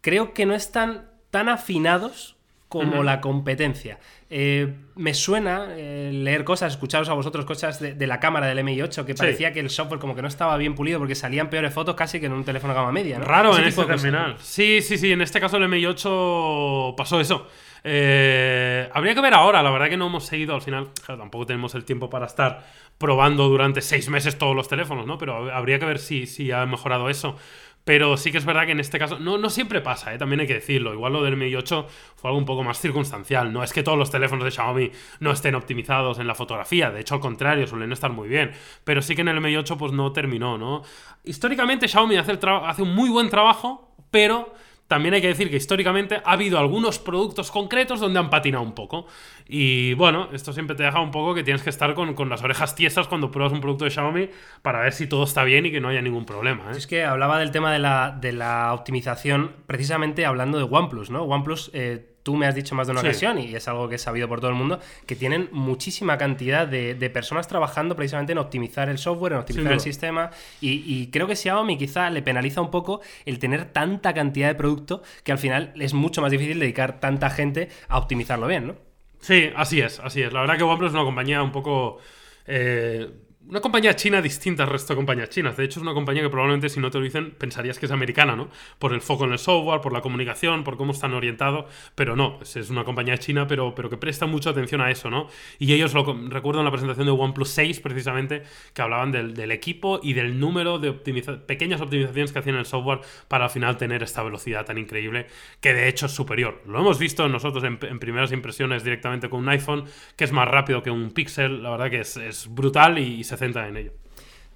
creo 0.00 0.32
que 0.32 0.46
no 0.46 0.54
están 0.54 1.10
tan 1.30 1.50
afinados 1.50 2.36
como 2.80 3.02
la 3.02 3.20
competencia. 3.20 3.98
Eh, 4.30 4.74
me 4.96 5.14
suena 5.14 5.68
eh, 5.70 6.10
leer 6.12 6.44
cosas, 6.44 6.72
escucharos 6.72 7.08
a 7.08 7.12
vosotros 7.14 7.44
cosas 7.44 7.78
de, 7.80 7.94
de 7.94 8.06
la 8.06 8.20
cámara 8.20 8.46
del 8.46 8.58
MI8 8.58 9.04
que 9.04 9.14
parecía 9.14 9.52
que 9.52 9.60
el 9.60 9.70
software 9.70 10.00
como 10.00 10.14
que 10.14 10.22
no 10.22 10.28
estaba 10.28 10.56
bien 10.56 10.74
pulido 10.74 10.98
porque 10.98 11.14
salían 11.14 11.50
peores 11.50 11.72
fotos 11.72 11.94
casi 11.94 12.20
que 12.20 12.26
en 12.26 12.32
un 12.32 12.44
teléfono 12.44 12.74
gama 12.74 12.90
media. 12.90 13.18
¿no? 13.18 13.24
Raro 13.24 13.52
Ese 13.52 13.62
en 13.62 13.68
este 13.68 13.84
terminal. 13.84 14.36
Sí, 14.40 14.80
sí, 14.82 14.98
sí. 14.98 15.12
En 15.12 15.20
este 15.20 15.40
caso 15.40 15.56
el 15.56 15.64
MI8 15.64 16.94
pasó 16.96 17.20
eso. 17.20 17.46
Eh, 17.86 18.88
habría 18.92 19.14
que 19.14 19.20
ver 19.20 19.34
ahora. 19.34 19.62
La 19.62 19.70
verdad 19.70 19.88
que 19.88 19.96
no 19.96 20.06
hemos 20.06 20.24
seguido 20.24 20.54
al 20.54 20.62
final. 20.62 20.88
claro, 21.04 21.20
tampoco 21.20 21.46
tenemos 21.46 21.74
el 21.74 21.84
tiempo 21.84 22.08
para 22.10 22.26
estar 22.26 22.64
probando 22.98 23.48
durante 23.48 23.82
seis 23.82 24.08
meses 24.08 24.38
todos 24.38 24.56
los 24.56 24.68
teléfonos, 24.68 25.06
¿no? 25.06 25.18
Pero 25.18 25.52
habría 25.52 25.78
que 25.78 25.84
ver 25.84 25.98
si, 25.98 26.26
si 26.26 26.50
ha 26.50 26.64
mejorado 26.66 27.10
eso. 27.10 27.36
Pero 27.84 28.16
sí 28.16 28.32
que 28.32 28.38
es 28.38 28.46
verdad 28.46 28.64
que 28.64 28.72
en 28.72 28.80
este 28.80 28.98
caso, 28.98 29.18
no, 29.18 29.36
no 29.36 29.50
siempre 29.50 29.82
pasa, 29.82 30.14
¿eh? 30.14 30.18
también 30.18 30.40
hay 30.40 30.46
que 30.46 30.54
decirlo. 30.54 30.94
Igual 30.94 31.12
lo 31.12 31.22
del 31.22 31.36
Mi 31.36 31.54
8 31.54 31.86
fue 32.16 32.30
algo 32.30 32.38
un 32.38 32.46
poco 32.46 32.62
más 32.62 32.80
circunstancial. 32.80 33.52
No 33.52 33.62
es 33.62 33.74
que 33.74 33.82
todos 33.82 33.98
los 33.98 34.10
teléfonos 34.10 34.44
de 34.44 34.50
Xiaomi 34.50 34.90
no 35.20 35.30
estén 35.30 35.54
optimizados 35.54 36.18
en 36.18 36.26
la 36.26 36.34
fotografía. 36.34 36.90
De 36.90 37.00
hecho, 37.00 37.14
al 37.14 37.20
contrario, 37.20 37.66
suelen 37.66 37.92
estar 37.92 38.10
muy 38.10 38.28
bien. 38.28 38.52
Pero 38.84 39.02
sí 39.02 39.14
que 39.14 39.20
en 39.20 39.28
el 39.28 39.40
Mi 39.40 39.54
8 39.54 39.76
pues 39.76 39.92
no 39.92 40.12
terminó, 40.12 40.56
¿no? 40.56 40.82
Históricamente 41.24 41.86
Xiaomi 41.86 42.16
hace, 42.16 42.32
el 42.32 42.38
hace 42.42 42.82
un 42.82 42.94
muy 42.94 43.10
buen 43.10 43.28
trabajo, 43.28 43.94
pero 44.10 44.54
también 44.94 45.12
hay 45.12 45.20
que 45.20 45.26
decir 45.26 45.50
que 45.50 45.56
históricamente 45.56 46.22
ha 46.24 46.30
habido 46.34 46.56
algunos 46.56 47.00
productos 47.00 47.50
concretos 47.50 47.98
donde 47.98 48.20
han 48.20 48.30
patinado 48.30 48.62
un 48.62 48.76
poco. 48.76 49.08
Y 49.44 49.92
bueno, 49.94 50.28
esto 50.32 50.52
siempre 50.52 50.76
te 50.76 50.84
deja 50.84 51.00
un 51.00 51.10
poco 51.10 51.34
que 51.34 51.42
tienes 51.42 51.64
que 51.64 51.70
estar 51.70 51.94
con, 51.94 52.14
con 52.14 52.28
las 52.28 52.44
orejas 52.44 52.76
tiesas 52.76 53.08
cuando 53.08 53.32
pruebas 53.32 53.52
un 53.52 53.60
producto 53.60 53.86
de 53.86 53.90
Xiaomi 53.90 54.30
para 54.62 54.78
ver 54.78 54.92
si 54.92 55.08
todo 55.08 55.24
está 55.24 55.42
bien 55.42 55.66
y 55.66 55.72
que 55.72 55.80
no 55.80 55.88
haya 55.88 56.00
ningún 56.00 56.24
problema. 56.24 56.70
¿eh? 56.70 56.76
Es 56.76 56.86
que 56.86 57.02
hablaba 57.02 57.40
del 57.40 57.50
tema 57.50 57.72
de 57.72 57.80
la, 57.80 58.16
de 58.20 58.30
la 58.30 58.72
optimización 58.72 59.50
precisamente 59.66 60.26
hablando 60.26 60.58
de 60.58 60.68
OnePlus, 60.70 61.10
¿no? 61.10 61.24
OnePlus, 61.24 61.72
eh, 61.74 62.13
tú 62.24 62.34
me 62.34 62.46
has 62.48 62.56
dicho 62.56 62.74
más 62.74 62.88
de 62.88 62.90
una 62.92 63.02
Sí. 63.02 63.06
ocasión, 63.06 63.38
y 63.38 63.54
es 63.54 63.68
algo 63.68 63.88
que 63.88 63.94
es 63.94 64.02
sabido 64.02 64.26
por 64.26 64.40
todo 64.40 64.50
el 64.50 64.56
mundo, 64.56 64.80
que 65.06 65.14
tienen 65.14 65.48
muchísima 65.52 66.18
cantidad 66.18 66.66
de, 66.66 66.96
de 66.96 67.10
personas 67.10 67.46
trabajando 67.46 67.94
precisamente 67.94 68.32
en 68.32 68.38
optimizar 68.38 68.88
el 68.88 68.98
software, 68.98 69.34
en 69.34 69.38
optimizar 69.38 69.72
el 69.72 69.78
sistema, 69.80 70.30
y, 70.60 70.82
y 70.92 71.10
creo 71.12 71.28
que 71.28 71.36
Xiaomi 71.36 71.78
quizá 71.78 72.10
le 72.10 72.22
penaliza 72.22 72.60
un 72.60 72.72
poco 72.72 73.00
el 73.24 73.38
tener 73.38 73.66
tanta 73.66 74.12
cantidad 74.14 74.48
de 74.48 74.56
producto 74.56 75.02
que 75.22 75.30
al 75.30 75.38
final 75.38 75.72
es 75.78 75.94
mucho 75.94 76.20
más 76.20 76.32
difícil 76.32 76.58
dedicar 76.58 76.98
tanta 76.98 77.30
gente 77.30 77.68
a 77.88 77.98
optimizarlo 77.98 78.48
bien, 78.48 78.66
¿no? 78.66 78.74
Sí, 79.20 79.50
así 79.54 79.80
es, 79.80 80.00
así 80.00 80.20
es. 80.22 80.32
La 80.32 80.40
verdad 80.40 80.56
que 80.56 80.64
OnePlus 80.64 80.88
es 80.88 80.94
una 80.94 81.04
compañía 81.04 81.42
un 81.42 81.52
poco... 81.52 81.98
eh, 82.46 83.08
una 83.46 83.60
compañía 83.60 83.94
china 83.94 84.22
distinta 84.22 84.62
al 84.62 84.70
resto 84.70 84.94
de 84.94 84.96
compañías 84.96 85.28
chinas. 85.28 85.56
De 85.56 85.64
hecho, 85.64 85.78
es 85.78 85.82
una 85.82 85.92
compañía 85.92 86.22
que 86.22 86.30
probablemente 86.30 86.68
si 86.70 86.80
no 86.80 86.90
te 86.90 86.98
lo 86.98 87.04
dicen 87.04 87.32
pensarías 87.38 87.78
que 87.78 87.86
es 87.86 87.92
americana, 87.92 88.34
¿no? 88.36 88.48
Por 88.78 88.94
el 88.94 89.00
foco 89.02 89.24
en 89.26 89.32
el 89.32 89.38
software, 89.38 89.80
por 89.82 89.92
la 89.92 90.00
comunicación, 90.00 90.64
por 90.64 90.76
cómo 90.78 90.92
están 90.92 91.12
orientados. 91.12 91.66
Pero 91.94 92.16
no, 92.16 92.38
es- 92.42 92.70
una 92.70 92.84
compañía 92.84 93.18
china, 93.18 93.46
pero, 93.46 93.74
pero 93.74 93.90
que 93.90 93.96
presta 93.98 94.24
mucha 94.26 94.50
atención 94.50 94.80
a 94.80 94.90
eso, 94.90 95.10
¿no? 95.10 95.28
Y 95.58 95.72
ellos 95.74 95.92
lo 95.92 96.04
recuerdo 96.28 96.60
en 96.60 96.64
la 96.64 96.70
presentación 96.70 97.06
de 97.06 97.12
OnePlus 97.12 97.50
6, 97.50 97.80
precisamente, 97.80 98.42
que 98.72 98.80
hablaban 98.82 99.12
del, 99.12 99.34
del 99.34 99.50
equipo 99.52 100.00
y 100.02 100.14
del 100.14 100.40
número 100.40 100.78
de 100.78 100.90
optimiza- 100.90 101.38
pequeñas 101.44 101.80
optimizaciones 101.82 102.32
que 102.32 102.38
hacían 102.38 102.56
el 102.56 102.64
software 102.66 103.00
para 103.28 103.44
al 103.44 103.50
final 103.50 103.76
tener 103.76 104.02
esta 104.02 104.22
velocidad 104.22 104.64
tan 104.64 104.78
increíble, 104.78 105.26
que 105.60 105.74
de 105.74 105.88
hecho 105.88 106.06
es 106.06 106.12
superior. 106.12 106.62
Lo 106.66 106.80
hemos 106.80 106.98
visto 106.98 107.28
nosotros 107.28 107.62
en, 107.64 107.76
primeras 107.78 108.32
impresiones 108.32 108.84
directamente 108.84 109.28
con 109.28 109.40
un 109.40 109.48
iPhone, 109.50 109.84
que 110.16 110.24
es 110.24 110.32
más 110.32 110.48
rápido 110.48 110.82
que 110.82 110.90
un 110.90 111.10
Pixel. 111.10 111.62
La 111.62 111.70
verdad 111.70 111.90
que 111.90 112.00
es, 112.00 112.16
es 112.16 112.46
brutal 112.48 112.98
y, 112.98 113.22
se 113.24 113.33
centra 113.36 113.68
en 113.68 113.76
ello. 113.76 113.92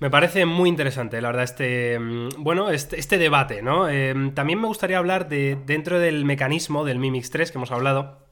Me 0.01 0.11
parece 0.11 0.47
muy 0.47 0.69
interesante, 0.69 1.21
la 1.21 1.29
verdad, 1.29 1.45
este 1.45 1.99
mm, 1.99 2.29
bueno, 2.39 2.71
este, 2.71 3.01
este 3.01 3.19
debate, 3.19 3.63
¿no? 3.63 3.89
Eh, 3.89 4.15
también 4.35 4.61
me 4.61 4.69
gustaría 4.69 4.99
hablar 4.99 5.29
de 5.29 5.59
dentro 5.67 5.99
del 5.99 6.25
mecanismo 6.25 6.85
del 6.85 6.99
Mi 6.99 7.11
Mix 7.11 7.31
3 7.31 7.51
que 7.51 7.59
hemos 7.59 7.73
hablado, 7.73 8.28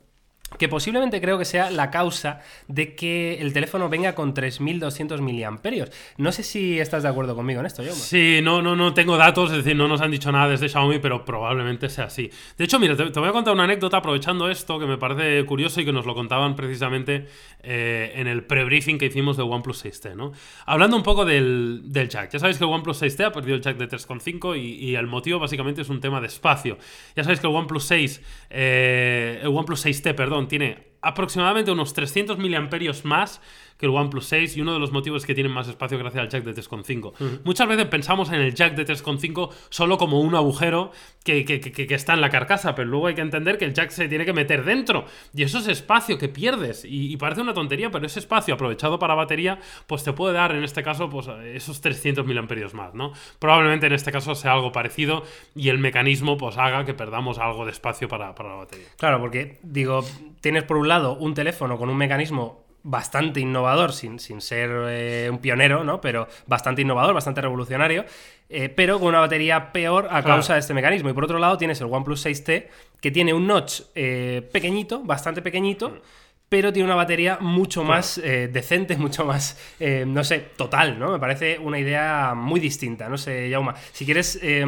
que 0.59 0.68
posiblemente 0.68 1.20
creo 1.20 1.38
que 1.38 1.44
sea 1.44 1.70
la 1.70 1.90
causa 1.90 2.40
de 2.68 2.94
que 2.94 3.38
el 3.40 3.52
teléfono 3.52 3.88
venga 3.88 4.14
con 4.14 4.32
3200 4.32 5.20
miliamperios. 5.20 5.90
No 6.16 6.32
sé 6.32 6.44
si 6.44 6.78
estás 6.78 7.02
de 7.02 7.09
acuerdo 7.09 7.35
conmigo 7.35 7.61
en 7.61 7.66
esto, 7.66 7.82
yo. 7.82 7.92
Sí, 7.92 8.40
no, 8.42 8.62
no, 8.62 8.76
no 8.76 8.94
tengo 8.94 9.16
datos, 9.16 9.50
es 9.50 9.59
decir, 9.59 9.76
no 9.76 9.88
nos 9.88 10.00
han 10.00 10.11
dicho 10.11 10.30
nada 10.30 10.48
desde 10.48 10.68
Xiaomi, 10.68 11.00
pero 11.00 11.24
probablemente 11.24 11.88
sea 11.88 12.04
así. 12.04 12.30
De 12.56 12.64
hecho, 12.64 12.78
mira, 12.78 12.96
te, 12.96 13.18
voy 13.18 13.28
a 13.28 13.32
contar 13.32 13.54
una 13.54 13.64
anécdota 13.64 13.98
aprovechando 13.98 14.48
esto 14.48 14.78
que 14.78 14.87
me 14.87 14.98
parece 14.98 15.44
curioso 15.44 15.80
y 15.80 15.85
que 15.85 15.92
nos 15.92 16.06
lo 16.06 16.14
contaban 16.14 16.54
precisamente 16.54 17.26
eh, 17.62 18.12
en 18.14 18.28
el 18.28 18.44
pre-briefing 18.44 18.98
que 18.98 19.06
hicimos 19.06 19.37
de 19.37 19.42
OnePlus 19.42 19.85
6T, 19.85 20.14
¿no? 20.14 20.32
Hablando 20.64 20.96
un 20.96 21.02
poco 21.02 21.24
del, 21.24 21.82
del 21.85 22.09
jack. 22.09 22.30
Ya 22.30 22.38
sabéis 22.38 22.59
que 22.59 22.64
el 22.64 22.70
OnePlus 22.70 23.02
6T 23.02 23.26
ha 23.26 23.32
perdido 23.32 23.56
el 23.56 23.62
jack 23.62 23.76
de 23.76 23.88
3.5 23.88 24.56
y, 24.56 24.90
y 24.90 24.94
el 24.94 25.06
motivo 25.06 25.38
básicamente 25.40 25.82
es 25.82 25.88
un 25.88 26.00
tema 26.00 26.20
de 26.20 26.28
espacio. 26.28 26.78
Ya 27.14 27.24
sabéis 27.24 27.40
que 27.40 27.48
el 27.48 27.54
OnePlus 27.54 27.85
6, 27.85 28.22
eh, 28.50 29.40
el 29.42 29.48
OnePlus 29.48 29.85
6T, 29.85 30.14
perdón, 30.14 30.45
tiene 30.46 30.87
aproximadamente 31.02 31.70
unos 31.70 31.92
300 31.94 32.38
miliamperios 32.38 33.04
más 33.04 33.40
que 33.78 33.85
el 33.85 33.92
OnePlus 33.92 34.24
6 34.24 34.56
y 34.56 34.62
uno 34.62 34.72
de 34.72 34.78
los 34.78 34.90
motivos 34.90 35.22
es 35.22 35.26
que 35.26 35.35
tienen 35.35 35.52
más 35.52 35.68
espacio 35.68 35.98
gracias 35.98 36.22
al 36.22 36.30
jack 36.30 36.44
de 36.44 36.54
3.5. 36.54 37.42
Muchas 37.44 37.68
veces 37.68 37.85
pensamos 37.87 38.30
en 38.30 38.37
el 38.40 38.54
jack 38.54 38.74
de 38.74 38.87
3.5 38.87 39.50
solo 39.68 39.98
como 39.98 40.18
un 40.20 40.35
agujero 40.35 40.92
que, 41.24 41.44
que- 41.44 41.61
que- 41.61 41.87
que 41.87 41.94
está 41.94 42.14
en 42.14 42.22
la 42.22 42.30
carcasa, 42.30 42.74
pero 42.74 42.88
luego 42.88 43.09
hay 43.09 43.14
que 43.14 43.20
entender 43.20 43.59
que 43.59 43.66
el 43.66 43.74
jack 43.74 43.90
se 43.90 44.09
tiene 44.09 44.24
que 44.24 44.32
meter 44.32 44.64
dentro 44.64 45.04
y 45.35 45.42
eso 45.42 45.59
es 45.59 45.68
espacio 45.68 46.16
que 46.16 46.30
pierdes 46.30 46.87
y, 46.87 47.12
y 47.12 47.16
parece 47.18 47.42
una 47.42 47.52
tontería, 47.52 47.90
pero 47.90 48.06
ese 48.06 48.18
espacio 48.18 48.54
aprovechado 48.54 48.98
para 48.98 49.14
batería 49.14 49.59
pues 49.87 50.02
te 50.04 50.14
puede 50.14 50.32
dar 50.32 50.52
en 50.56 50.64
este 50.64 50.82
caso 50.82 51.11
pues 51.11 51.28
esos 51.54 51.82
300 51.82 52.24
miliamperios 52.24 52.72
más, 52.72 52.94
¿no? 52.94 53.12
Probablemente 53.38 53.87
en 53.87 53.92
este 53.92 54.11
caso 54.11 54.35
sea 54.35 54.54
algo 54.54 54.72
parecido 54.72 55.22
y 55.54 55.68
el 55.68 55.78
mecanismo 55.78 56.38
pues 56.38 56.56
haga 56.56 56.87
que 56.87 56.94
perdamos 56.94 57.38
algo 57.38 57.66
de 57.66 57.72
espacio 57.72 58.09
para, 58.09 58.35
para 58.35 58.48
la 58.48 58.54
batería. 58.56 58.87
Claro, 58.96 59.20
porque 59.20 59.59
digo, 59.62 60.02
tienes 60.46 60.62
por 60.62 60.76
un 60.76 60.87
lado 60.87 61.16
un 61.16 61.35
teléfono 61.35 61.76
con 61.76 61.90
un 61.90 61.96
mecanismo 61.96 62.66
bastante 62.85 63.40
innovador, 63.40 63.92
sin, 63.92 64.20
sin 64.20 64.40
ser 64.40 64.70
eh, 64.88 65.28
un 65.28 65.38
pionero, 65.38 65.82
¿no? 65.82 66.00
Pero 66.00 66.28
bastante 66.46 66.82
innovador, 66.82 67.14
bastante 67.14 67.40
revolucionario, 67.40 68.04
eh, 68.48 68.68
pero 68.68 69.00
con 69.00 69.09
una 69.09 69.18
batería 69.18 69.72
peor 69.72 70.06
a 70.09 70.22
causa 70.22 70.54
de 70.54 70.61
este 70.61 70.72
mecanismo. 70.72 71.11
Y 71.11 71.14
por 71.14 71.24
otro 71.24 71.40
lado 71.40 71.59
tienes 71.59 71.80
el 71.80 71.88
OnePlus 71.90 72.24
6T, 72.24 72.68
que 73.00 73.11
tiene 73.11 73.35
un 73.35 73.48
notch 73.48 73.80
eh, 73.96 74.48
pequeñito, 74.52 75.02
bastante 75.02 75.42
pequeñito, 75.42 76.00
pero 76.48 76.72
tiene 76.72 76.87
una 76.87 76.94
batería 76.94 77.38
mucho 77.40 77.82
más 77.82 78.18
eh, 78.18 78.48
decente, 78.52 78.96
mucho 78.98 79.24
más, 79.24 79.59
eh, 79.80 80.04
no 80.06 80.22
sé, 80.22 80.38
total, 80.56 80.98
¿no? 80.98 81.12
Me 81.12 81.18
parece 81.18 81.59
una 81.59 81.78
idea 81.78 82.35
muy 82.37 82.61
distinta, 82.61 83.09
no 83.09 83.18
sé, 83.18 83.48
Yauma. 83.50 83.74
Si 83.92 84.04
quieres, 84.04 84.38
eh, 84.42 84.64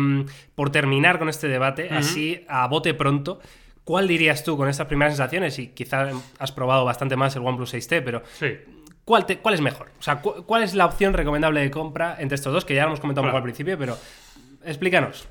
por 0.54 0.70
terminar 0.70 1.18
con 1.18 1.28
este 1.28 1.48
debate, 1.48 1.88
así 1.90 2.44
a 2.48 2.66
bote 2.66 2.94
pronto, 2.94 3.40
¿cuál 3.88 4.06
dirías 4.06 4.44
tú 4.44 4.58
con 4.58 4.68
estas 4.68 4.86
primeras 4.86 5.14
sensaciones? 5.14 5.58
Y 5.58 5.68
quizás 5.68 6.14
has 6.38 6.52
probado 6.52 6.84
bastante 6.84 7.16
más 7.16 7.34
el 7.36 7.42
OnePlus 7.42 7.72
6T, 7.72 8.02
pero 8.04 8.22
Sí. 8.38 8.48
¿cuál, 9.06 9.24
te- 9.24 9.38
cuál 9.38 9.54
es 9.54 9.62
mejor? 9.62 9.86
O 9.98 10.02
sea, 10.02 10.20
cu- 10.20 10.44
¿cuál 10.44 10.62
es 10.62 10.74
la 10.74 10.84
opción 10.84 11.14
recomendable 11.14 11.60
de 11.62 11.70
compra 11.70 12.16
entre 12.18 12.34
estos 12.34 12.52
dos? 12.52 12.66
Que 12.66 12.74
ya 12.74 12.82
lo 12.82 12.88
hemos 12.88 13.00
comentado 13.00 13.22
un 13.24 13.30
poco 13.30 13.38
al 13.38 13.42
principio, 13.44 13.78
pero 13.78 13.96
explícanos. 14.64 15.26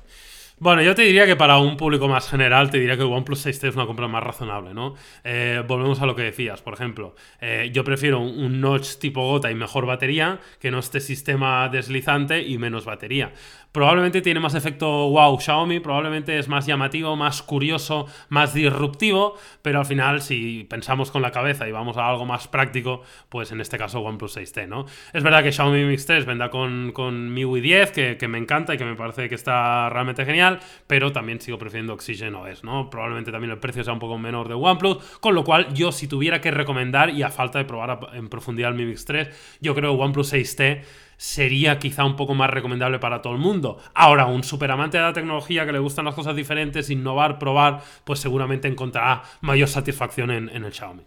Bueno, 0.60 0.82
yo 0.82 0.92
te 0.96 1.02
diría 1.02 1.24
que 1.24 1.36
para 1.36 1.58
un 1.58 1.76
público 1.76 2.08
más 2.08 2.28
general, 2.28 2.68
te 2.68 2.80
diría 2.80 2.96
que 2.96 3.02
el 3.04 3.12
OnePlus 3.12 3.46
6T 3.46 3.68
es 3.68 3.76
una 3.76 3.86
compra 3.86 4.08
más 4.08 4.24
razonable, 4.24 4.74
¿no? 4.74 4.94
Eh, 5.22 5.62
volvemos 5.68 6.00
a 6.02 6.06
lo 6.06 6.16
que 6.16 6.22
decías, 6.22 6.62
por 6.62 6.74
ejemplo, 6.74 7.14
eh, 7.40 7.70
yo 7.72 7.84
prefiero 7.84 8.18
un, 8.18 8.60
notch 8.60 8.96
tipo 8.98 9.22
gota 9.24 9.52
y 9.52 9.54
mejor 9.54 9.86
batería 9.86 10.40
que 10.58 10.72
no 10.72 10.80
este 10.80 10.98
sistema 10.98 11.68
deslizante 11.68 12.42
y 12.42 12.58
menos 12.58 12.84
batería. 12.86 13.30
Probablemente 13.72 14.22
tiene 14.22 14.40
más 14.40 14.54
efecto 14.54 14.86
wow 15.10 15.38
Xiaomi, 15.38 15.80
probablemente 15.80 16.38
es 16.38 16.48
más 16.48 16.66
llamativo, 16.66 17.16
más 17.16 17.42
curioso, 17.42 18.06
más 18.30 18.54
disruptivo, 18.54 19.34
pero 19.60 19.80
al 19.80 19.86
final 19.86 20.22
si 20.22 20.64
pensamos 20.70 21.10
con 21.10 21.20
la 21.20 21.32
cabeza 21.32 21.68
y 21.68 21.72
vamos 21.72 21.96
a 21.98 22.08
algo 22.08 22.24
más 22.24 22.48
práctico, 22.48 23.02
pues 23.28 23.52
en 23.52 23.60
este 23.60 23.76
caso 23.76 24.00
OnePlus 24.00 24.38
6T, 24.38 24.68
¿no? 24.68 24.86
Es 25.12 25.22
verdad 25.22 25.42
que 25.42 25.52
Xiaomi 25.52 25.84
Mix 25.84 26.06
3 26.06 26.24
venda 26.24 26.48
con, 26.48 26.92
con 26.92 27.32
MIUI 27.34 27.60
10, 27.60 27.92
que, 27.92 28.16
que 28.16 28.26
me 28.26 28.38
encanta 28.38 28.74
y 28.74 28.78
que 28.78 28.84
me 28.86 28.94
parece 28.94 29.28
que 29.28 29.34
está 29.34 29.90
realmente 29.90 30.24
genial, 30.24 30.60
pero 30.86 31.12
también 31.12 31.40
sigo 31.40 31.58
prefiriendo 31.58 31.92
Oxygen 31.92 32.34
OS, 32.34 32.64
¿no? 32.64 32.88
Probablemente 32.88 33.30
también 33.30 33.50
el 33.50 33.58
precio 33.58 33.84
sea 33.84 33.92
un 33.92 33.98
poco 33.98 34.16
menor 34.18 34.48
de 34.48 34.54
OnePlus, 34.54 35.18
con 35.20 35.34
lo 35.34 35.44
cual 35.44 35.74
yo 35.74 35.92
si 35.92 36.08
tuviera 36.08 36.40
que 36.40 36.50
recomendar 36.50 37.10
y 37.10 37.22
a 37.22 37.28
falta 37.28 37.58
de 37.58 37.66
probar 37.66 38.00
en 38.14 38.28
profundidad 38.28 38.70
el 38.70 38.76
Mi 38.76 38.86
Mix 38.86 39.04
3, 39.04 39.58
yo 39.60 39.74
creo 39.74 39.94
que 39.94 40.02
OnePlus 40.02 40.32
6T 40.32 40.82
sería 41.18 41.78
quizá 41.78 42.04
un 42.04 42.16
poco 42.16 42.34
más 42.34 42.48
recomendable 42.48 42.98
para 42.98 43.20
todo 43.20 43.34
el 43.34 43.40
mundo. 43.40 43.78
Ahora, 43.92 44.26
un 44.26 44.44
superamante 44.44 44.96
de 44.96 45.02
la 45.02 45.12
tecnología 45.12 45.66
que 45.66 45.72
le 45.72 45.80
gustan 45.80 46.06
las 46.06 46.14
cosas 46.14 46.34
diferentes, 46.34 46.88
innovar, 46.88 47.38
probar, 47.38 47.82
pues 48.04 48.20
seguramente 48.20 48.68
encontrará 48.68 49.24
mayor 49.42 49.68
satisfacción 49.68 50.30
en, 50.30 50.48
el 50.48 50.72
Xiaomi. 50.72 51.02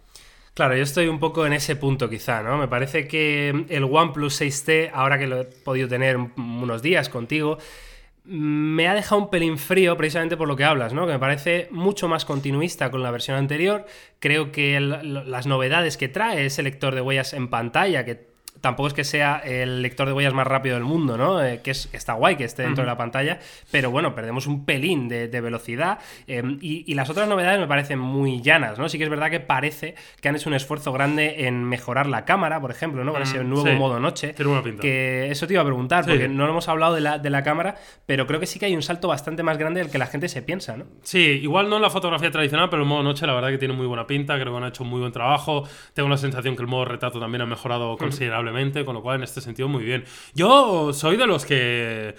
Claro, 0.54 0.76
yo 0.76 0.82
estoy 0.82 1.08
un 1.08 1.18
poco 1.18 1.46
en 1.46 1.54
ese 1.54 1.76
punto 1.76 2.10
quizá, 2.10 2.42
¿no? 2.42 2.58
Me 2.58 2.68
parece 2.68 3.08
que 3.08 3.64
el 3.70 3.84
OnePlus 3.84 4.42
6T, 4.42 4.90
ahora 4.92 5.18
que 5.18 5.26
lo 5.26 5.40
he 5.40 5.44
podido 5.44 5.88
tener 5.88 6.18
unos 6.18 6.82
días 6.82 7.08
contigo, 7.08 7.56
me 8.24 8.86
ha 8.86 8.94
dejado 8.94 9.22
un 9.22 9.30
pelín 9.30 9.56
frío 9.56 9.96
precisamente 9.96 10.36
por 10.36 10.46
lo 10.46 10.54
que 10.54 10.64
hablas, 10.64 10.92
¿no? 10.92 11.06
Que 11.06 11.12
me 11.12 11.18
parece 11.18 11.68
mucho 11.70 12.06
más 12.06 12.26
continuista 12.26 12.90
con 12.90 13.02
la 13.02 13.10
versión 13.10 13.38
anterior. 13.38 13.86
Creo 14.20 14.52
que 14.52 14.78
las 14.78 15.46
novedades 15.46 15.96
que 15.96 16.08
trae 16.08 16.44
ese 16.44 16.62
lector 16.62 16.94
de 16.94 17.00
huellas 17.00 17.32
en 17.32 17.48
pantalla, 17.48 18.04
que 18.04 18.31
tampoco 18.62 18.86
es 18.86 18.94
que 18.94 19.04
sea 19.04 19.42
el 19.44 19.82
lector 19.82 20.06
de 20.06 20.14
huellas 20.14 20.32
más 20.32 20.46
rápido 20.46 20.76
del 20.76 20.84
mundo, 20.84 21.18
¿no? 21.18 21.44
Eh, 21.44 21.60
que, 21.62 21.72
es, 21.72 21.88
que 21.88 21.98
está 21.98 22.14
guay 22.14 22.36
que 22.36 22.44
esté 22.44 22.62
dentro 22.62 22.82
uh 22.82 22.86
-huh. 22.86 22.88
de 22.88 22.92
la 22.92 22.96
pantalla, 22.96 23.38
pero 23.70 23.90
bueno, 23.90 24.14
perdemos 24.14 24.46
un 24.46 24.64
pelín 24.64 25.08
de, 25.08 25.28
de 25.28 25.40
velocidad 25.42 25.98
eh, 26.26 26.42
y, 26.60 26.90
y, 26.90 26.94
las 26.94 27.10
otras 27.10 27.28
novedades 27.28 27.60
me 27.60 27.66
parecen 27.66 27.98
muy 27.98 28.40
llanas, 28.40 28.78
¿no? 28.78 28.88
Sí 28.88 28.96
que 28.96 29.04
es 29.04 29.10
verdad 29.10 29.30
que 29.30 29.40
parece 29.40 29.94
que 30.22 30.28
han 30.30 30.36
hecho 30.36 30.48
un 30.48 30.54
esfuerzo 30.54 30.92
grande 30.92 31.46
en 31.46 31.64
mejorar 31.64 32.06
la 32.06 32.24
cámara, 32.24 32.60
por 32.60 32.70
ejemplo, 32.70 33.04
¿no? 33.04 33.12
Con 33.12 33.22
ese 33.22 33.44
nuevo 33.44 33.66
sí. 33.66 33.74
modo 33.74 34.00
noche. 34.00 34.32
Tiene 34.32 34.50
una 34.52 34.62
pinta. 34.62 34.80
Que 34.80 35.30
eso 35.30 35.46
te 35.46 35.52
iba 35.54 35.62
a 35.62 35.66
preguntar, 35.66 36.04
Sí. 36.04 36.10
porque 36.10 36.28
no 36.28 36.48
hemos 36.48 36.68
hablado 36.68 36.94
de 36.94 37.00
la, 37.00 37.18
de 37.18 37.30
la 37.30 37.42
cámara, 37.42 37.74
pero 38.06 38.26
creo 38.26 38.38
que 38.40 38.46
sí 38.46 38.58
que 38.58 38.66
hay 38.66 38.74
un 38.76 38.82
salto 38.82 39.08
bastante 39.08 39.42
más 39.42 39.58
grande 39.58 39.80
del 39.80 39.90
que 39.90 39.98
la 39.98 40.06
gente 40.06 40.28
se 40.28 40.40
piensa, 40.40 40.76
¿no? 40.76 40.84
Sí, 41.02 41.18
igual 41.42 41.68
no 41.68 41.76
en 41.76 41.82
la 41.82 41.90
fotografía 41.90 42.30
tradicional, 42.30 42.70
pero 42.70 42.82
el 42.82 42.88
modo 42.88 43.02
noche 43.02 43.26
la 43.26 43.34
verdad 43.34 43.50
que 43.50 43.58
tiene 43.58 43.74
muy 43.74 43.86
buena 43.86 44.06
pinta, 44.06 44.38
creo 44.38 44.52
que 44.52 44.58
han 44.58 44.68
hecho 44.68 44.84
muy 44.84 45.00
buen 45.00 45.12
trabajo. 45.12 45.64
Tengo 45.94 46.08
la 46.08 46.16
sensación 46.16 46.54
que 46.54 46.62
el 46.62 46.68
modo 46.68 46.84
retrato 46.84 47.18
también 47.18 47.42
ha 47.42 47.46
mejorado 47.46 47.96
considerablemente, 47.96 48.51
con 48.84 48.94
lo 48.94 49.02
cual 49.02 49.16
en 49.16 49.22
este 49.24 49.40
sentido 49.40 49.68
muy 49.68 49.84
bien. 49.84 50.04
Yo 50.34 50.92
soy 50.92 51.16
de 51.16 51.26
los 51.26 51.44
que 51.46 52.14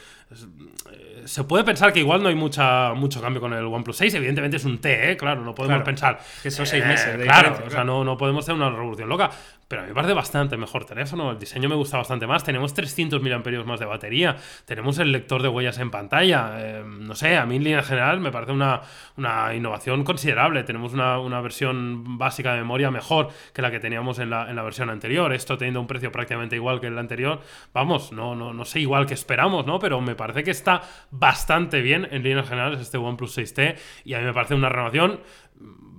eh, 0.91 1.21
se 1.25 1.43
puede 1.45 1.63
pensar 1.63 1.93
que 1.93 1.99
igual 1.99 2.21
no 2.21 2.29
hay 2.29 2.35
mucha, 2.35 2.93
mucho 2.93 3.21
cambio 3.21 3.39
con 3.41 3.53
el 3.53 3.63
OnePlus 3.65 3.95
6. 3.97 4.13
Evidentemente 4.15 4.57
es 4.57 4.65
un 4.65 4.79
T, 4.79 5.11
¿eh? 5.11 5.17
claro, 5.17 5.41
no 5.41 5.55
podemos 5.55 5.75
Claro. 5.75 5.83
pensar. 5.85 6.19
Que 6.41 6.51
son 6.51 6.65
seis 6.65 6.85
meses 6.85 7.17
de 7.17 7.23
claro, 7.23 7.63
o 7.65 7.69
sea, 7.69 7.83
no, 7.83 8.03
no 8.03 8.17
podemos 8.17 8.43
hacer 8.43 8.55
una 8.55 8.69
revolución 8.69 9.07
loca. 9.09 9.31
Pero 9.73 9.81
a 9.81 9.85
mí 9.85 9.89
me 9.89 9.95
parece 9.95 10.13
bastante 10.13 10.55
mejor 10.55 10.85
teléfono. 10.85 11.31
El 11.31 11.39
diseño 11.39 11.67
me 11.67 11.73
gusta 11.73 11.97
bastante 11.97 12.27
más. 12.27 12.43
Tenemos 12.43 12.75
300 12.75 13.19
mAh 13.23 13.63
más 13.65 13.79
de 13.79 13.87
batería. 13.87 14.35
Tenemos 14.65 14.99
el 14.99 15.11
lector 15.11 15.41
de 15.41 15.47
huellas 15.47 15.79
en 15.79 15.89
pantalla. 15.89 16.57
Eh, 16.59 16.83
no 16.85 17.15
sé, 17.15 17.37
a 17.37 17.47
mí 17.47 17.55
en 17.55 17.63
línea 17.63 17.81
general 17.81 18.19
me 18.19 18.31
parece 18.31 18.51
una, 18.51 18.81
una 19.17 19.55
innovación 19.55 20.03
considerable. 20.03 20.63
Tenemos 20.63 20.93
una, 20.93 21.17
una 21.17 21.41
versión 21.41 22.19
básica 22.19 22.53
de 22.53 22.59
memoria 22.59 22.91
mejor 22.91 23.29
que 23.51 23.63
la 23.63 23.71
que 23.71 23.79
teníamos 23.79 24.19
en 24.19 24.29
la, 24.29 24.47
en 24.47 24.55
la 24.55 24.61
versión 24.61 24.91
anterior. 24.91 25.33
Esto 25.33 25.57
teniendo 25.57 25.81
un 25.81 25.87
precio 25.87 26.11
prácticamente 26.11 26.55
igual 26.55 26.79
que 26.79 26.85
el 26.85 26.99
anterior. 26.99 27.41
Vamos, 27.73 28.11
no, 28.11 28.35
no, 28.35 28.53
no 28.53 28.65
sé 28.65 28.79
igual 28.79 29.07
que 29.07 29.15
esperamos, 29.15 29.65
¿no? 29.65 29.79
Pero 29.79 29.99
me 30.01 30.13
parece 30.13 30.43
que 30.43 30.51
está 30.51 30.83
bastante 31.09 31.81
bien 31.81 32.07
en 32.11 32.21
líneas 32.21 32.47
generales 32.47 32.79
este 32.79 32.99
OnePlus 32.99 33.39
6T. 33.39 33.75
Y 34.05 34.13
a 34.13 34.19
mí 34.19 34.25
me 34.25 34.33
parece 34.33 34.53
una 34.53 34.69
renovación 34.69 35.19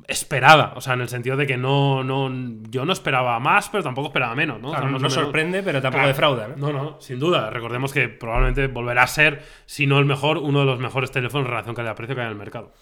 esperada, 0.09 0.73
o 0.77 0.81
sea, 0.81 0.95
en 0.95 1.01
el 1.01 1.09
sentido 1.09 1.37
de 1.37 1.47
que 1.47 1.57
no, 1.57 2.05
no, 2.05 2.31
yo 2.71 2.85
no 2.85 2.93
esperaba 2.93 3.39
más, 3.41 3.69
pero 3.71 3.83
tampoco 3.83 4.09
esperaba 4.09 4.35
menos, 4.35 4.61
¿no? 4.61 4.71
O 4.71 4.73
sea, 4.73 4.83
no 4.83 5.11
sorprende, 5.11 5.63
pero 5.63 5.81
tampoco 5.81 6.01
Claro. 6.03 6.09
defrauda, 6.09 6.49
¿no? 6.57 6.71
No, 6.71 6.73
no, 6.73 7.01
sin 7.01 7.19
duda. 7.19 7.51
Recordemos 7.51 7.93
que 7.93 8.09
probablemente 8.09 8.67
volverá 8.67 9.03
a 9.05 9.07
ser, 9.07 9.43
si 9.67 9.87
no 9.87 9.99
el 9.99 10.05
mejor, 10.05 10.39
uno 10.39 10.61
de 10.61 10.67
los 10.67 10.79
mejores 10.79 11.11
teléfonos 11.11 11.47
en 11.47 11.51
relación 11.51 11.75
calidad-precio 11.75 12.15
que 12.15 12.21
hay 12.21 12.27
en 12.27 12.33
el 12.33 12.39
mercado. 12.39 12.73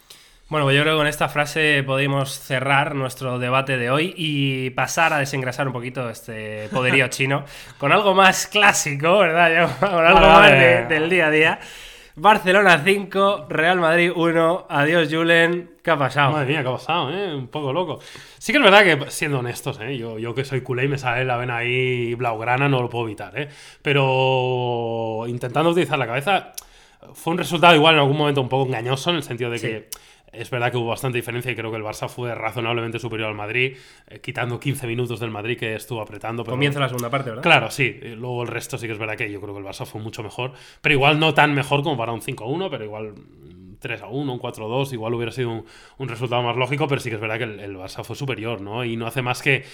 Bueno, 0.48 0.66
pues 0.66 0.76
yo 0.76 0.82
creo 0.82 0.94
que 0.94 0.98
con 0.98 1.06
esta 1.06 1.28
frase 1.30 1.82
podemos 1.86 2.38
cerrar 2.38 2.94
nuestro 2.94 3.38
debate 3.38 3.78
de 3.78 3.90
hoy 3.90 4.12
y 4.16 4.68
pasar 4.70 5.12
a 5.14 5.18
desengrasar 5.18 5.66
un 5.66 5.72
poquito 5.72 6.10
este 6.10 6.68
poderío 6.70 7.06
chino 7.08 7.44
con 7.78 7.90
algo 7.92 8.12
más 8.14 8.48
clásico, 8.48 9.18
¿verdad? 9.20 9.70
Con 9.80 10.04
algo 10.04 10.20
más 10.20 10.50
de- 10.50 10.84
del 10.86 11.08
día 11.08 11.28
a 11.28 11.30
día. 11.30 11.60
Barcelona 12.14 12.82
5, 12.84 13.46
Real 13.48 13.80
Madrid 13.80 14.12
1. 14.14 14.66
Adiós, 14.68 15.08
Julen. 15.10 15.70
¿Qué 15.82 15.90
ha 15.90 15.96
pasado? 15.98 16.32
Madre 16.32 16.46
mía, 16.48 16.62
¿qué 16.62 16.68
ha 16.68 16.72
pasado? 16.72 17.10
¿eh? 17.10 17.34
Un 17.34 17.48
poco 17.48 17.72
loco. 17.72 18.00
Sí 18.38 18.52
que 18.52 18.58
es 18.58 18.64
verdad 18.64 18.84
que, 18.84 19.10
siendo 19.10 19.38
honestos, 19.38 19.80
¿eh? 19.80 19.96
yo, 19.96 20.18
yo 20.18 20.34
que 20.34 20.44
soy 20.44 20.60
culé 20.60 20.84
y 20.84 20.88
me 20.88 20.98
sale 20.98 21.24
la 21.24 21.36
vena 21.38 21.56
ahí 21.56 22.14
blaugrana, 22.14 22.68
no 22.68 22.82
lo 22.82 22.90
puedo 22.90 23.06
evitar. 23.06 23.32
¿eh? 23.40 23.48
Pero 23.80 25.24
intentando 25.26 25.70
utilizar 25.70 25.98
la 25.98 26.06
cabeza, 26.06 26.52
fue 27.14 27.32
un 27.32 27.38
resultado 27.38 27.74
igual 27.74 27.94
en 27.94 28.00
algún 28.00 28.16
momento 28.18 28.42
un 28.42 28.48
poco 28.48 28.66
engañoso, 28.66 29.10
en 29.10 29.16
el 29.16 29.22
sentido 29.22 29.50
de 29.50 29.58
Sí. 29.58 29.66
que 29.66 29.88
es 30.32 30.50
verdad 30.50 30.70
que 30.70 30.78
hubo 30.78 30.88
bastante 30.88 31.18
diferencia 31.18 31.52
y 31.52 31.54
creo 31.54 31.70
que 31.70 31.76
el 31.76 31.82
Barça 31.82 32.08
fue 32.08 32.34
razonablemente 32.34 32.98
superior 32.98 33.28
al 33.28 33.34
Madrid, 33.34 33.76
eh, 34.08 34.20
quitando 34.20 34.58
15 34.58 34.86
minutos 34.86 35.20
del 35.20 35.30
Madrid 35.30 35.58
que 35.58 35.74
estuvo 35.74 36.00
apretando. 36.00 36.42
Pero 36.42 36.54
Comienza 36.54 36.80
la 36.80 36.88
segunda 36.88 37.10
parte, 37.10 37.30
¿verdad? 37.30 37.42
Claro, 37.42 37.70
sí. 37.70 38.00
Luego 38.16 38.42
el 38.42 38.48
resto 38.48 38.78
sí 38.78 38.86
que 38.86 38.92
es 38.94 38.98
verdad 38.98 39.16
que 39.16 39.30
yo 39.30 39.40
creo 39.40 39.54
que 39.54 39.60
el 39.60 39.66
Barça 39.66 39.84
fue 39.84 40.00
mucho 40.00 40.22
mejor. 40.22 40.52
Pero 40.80 40.94
igual 40.94 41.20
no 41.20 41.34
tan 41.34 41.54
mejor 41.54 41.82
como 41.82 41.96
para 41.96 42.12
un 42.12 42.22
5-1, 42.22 42.70
pero 42.70 42.84
igual 42.84 43.12
mm, 43.12 43.78
3-1, 43.80 44.10
un 44.10 44.40
4-2, 44.40 44.92
igual 44.94 45.14
hubiera 45.14 45.32
sido 45.32 45.50
un, 45.50 45.64
un 45.98 46.08
resultado 46.08 46.42
más 46.42 46.56
lógico, 46.56 46.88
pero 46.88 47.00
sí 47.00 47.10
que 47.10 47.16
es 47.16 47.20
verdad 47.20 47.38
que 47.38 47.44
el, 47.44 47.60
el 47.60 47.76
Barça 47.76 48.02
fue 48.02 48.16
superior, 48.16 48.60
¿no? 48.60 48.84
Y 48.84 48.96
no 48.96 49.06
hace 49.06 49.20
más 49.20 49.42
que 49.42 49.64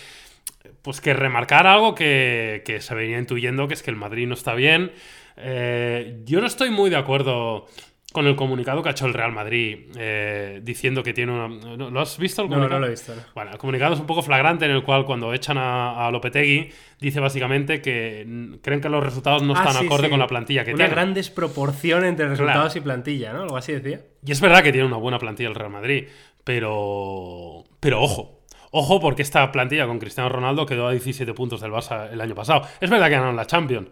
pues 0.82 1.00
que 1.00 1.14
remarcar 1.14 1.66
algo 1.66 1.94
que, 1.94 2.62
que 2.64 2.80
se 2.80 2.94
venía 2.94 3.18
intuyendo, 3.18 3.68
que 3.68 3.74
es 3.74 3.82
que 3.82 3.90
el 3.90 3.96
Madrid 3.96 4.26
no 4.26 4.34
está 4.34 4.54
bien. 4.54 4.92
Eh, 5.36 6.20
yo 6.24 6.40
no 6.40 6.46
estoy 6.46 6.70
muy 6.70 6.90
de 6.90 6.96
acuerdo 6.96 7.66
con 8.12 8.26
el 8.26 8.36
comunicado 8.36 8.82
que 8.82 8.88
ha 8.88 8.92
hecho 8.92 9.04
el 9.06 9.12
Real 9.12 9.32
Madrid 9.32 9.90
eh, 9.98 10.60
diciendo 10.62 11.02
que 11.02 11.12
tiene 11.12 11.30
una... 11.32 11.48
¿no- 11.76 11.90
¿Lo 11.90 12.00
has 12.00 12.16
visto 12.18 12.40
el 12.42 12.48
No, 12.48 12.54
comunicado? 12.54 12.80
no 12.80 12.86
lo 12.86 12.86
he 12.86 12.90
visto. 12.94 13.14
no. 13.14 13.20
Bueno, 13.34 13.50
el 13.52 13.58
comunicado 13.58 13.92
es 13.94 14.00
un 14.00 14.06
poco 14.06 14.22
flagrante 14.22 14.64
en 14.64 14.70
el 14.70 14.82
cual 14.82 15.04
cuando 15.04 15.34
echan 15.34 15.58
a, 15.58 16.06
a 16.06 16.10
Lopetegui 16.10 16.70
dice 17.00 17.20
básicamente 17.20 17.82
que 17.82 18.58
creen 18.62 18.80
que 18.80 18.88
los 18.88 19.04
resultados 19.04 19.42
no 19.42 19.54
Ah, 19.54 19.58
están 19.64 19.80
sí, 19.80 19.86
acorde 19.86 20.04
sí. 20.04 20.10
con 20.10 20.18
la 20.20 20.26
plantilla 20.26 20.64
que 20.64 20.70
Una 20.70 20.84
tiene. 20.84 20.90
gran 20.94 21.12
desproporción 21.14 22.04
entre 22.06 22.28
resultados 22.28 22.74
y 22.76 22.80
plantilla, 22.80 23.32
¿no? 23.34 23.42
Algo 23.42 23.56
así 23.58 23.72
decía. 23.72 24.00
Y 24.24 24.32
es 24.32 24.40
verdad 24.40 24.62
que 24.62 24.72
tiene 24.72 24.86
una 24.86 24.96
buena 24.96 25.18
plantilla 25.18 25.50
el 25.50 25.54
Real 25.54 25.70
Madrid, 25.70 26.08
pero 26.44 27.64
pero 27.80 28.00
ojo, 28.02 28.40
ojo 28.70 29.00
porque 29.00 29.22
esta 29.22 29.52
plantilla 29.52 29.86
con 29.86 29.98
Cristiano 29.98 30.28
Ronaldo 30.28 30.66
quedó 30.66 30.88
a 30.88 30.92
17 30.92 31.32
puntos 31.34 31.60
del 31.60 31.70
Barça 31.72 32.10
el 32.12 32.20
año 32.20 32.34
pasado. 32.34 32.62
Es 32.80 32.88
verdad 32.90 33.06
que 33.06 33.12
ganaron 33.12 33.36
la 33.36 33.46
Champions. 33.46 33.88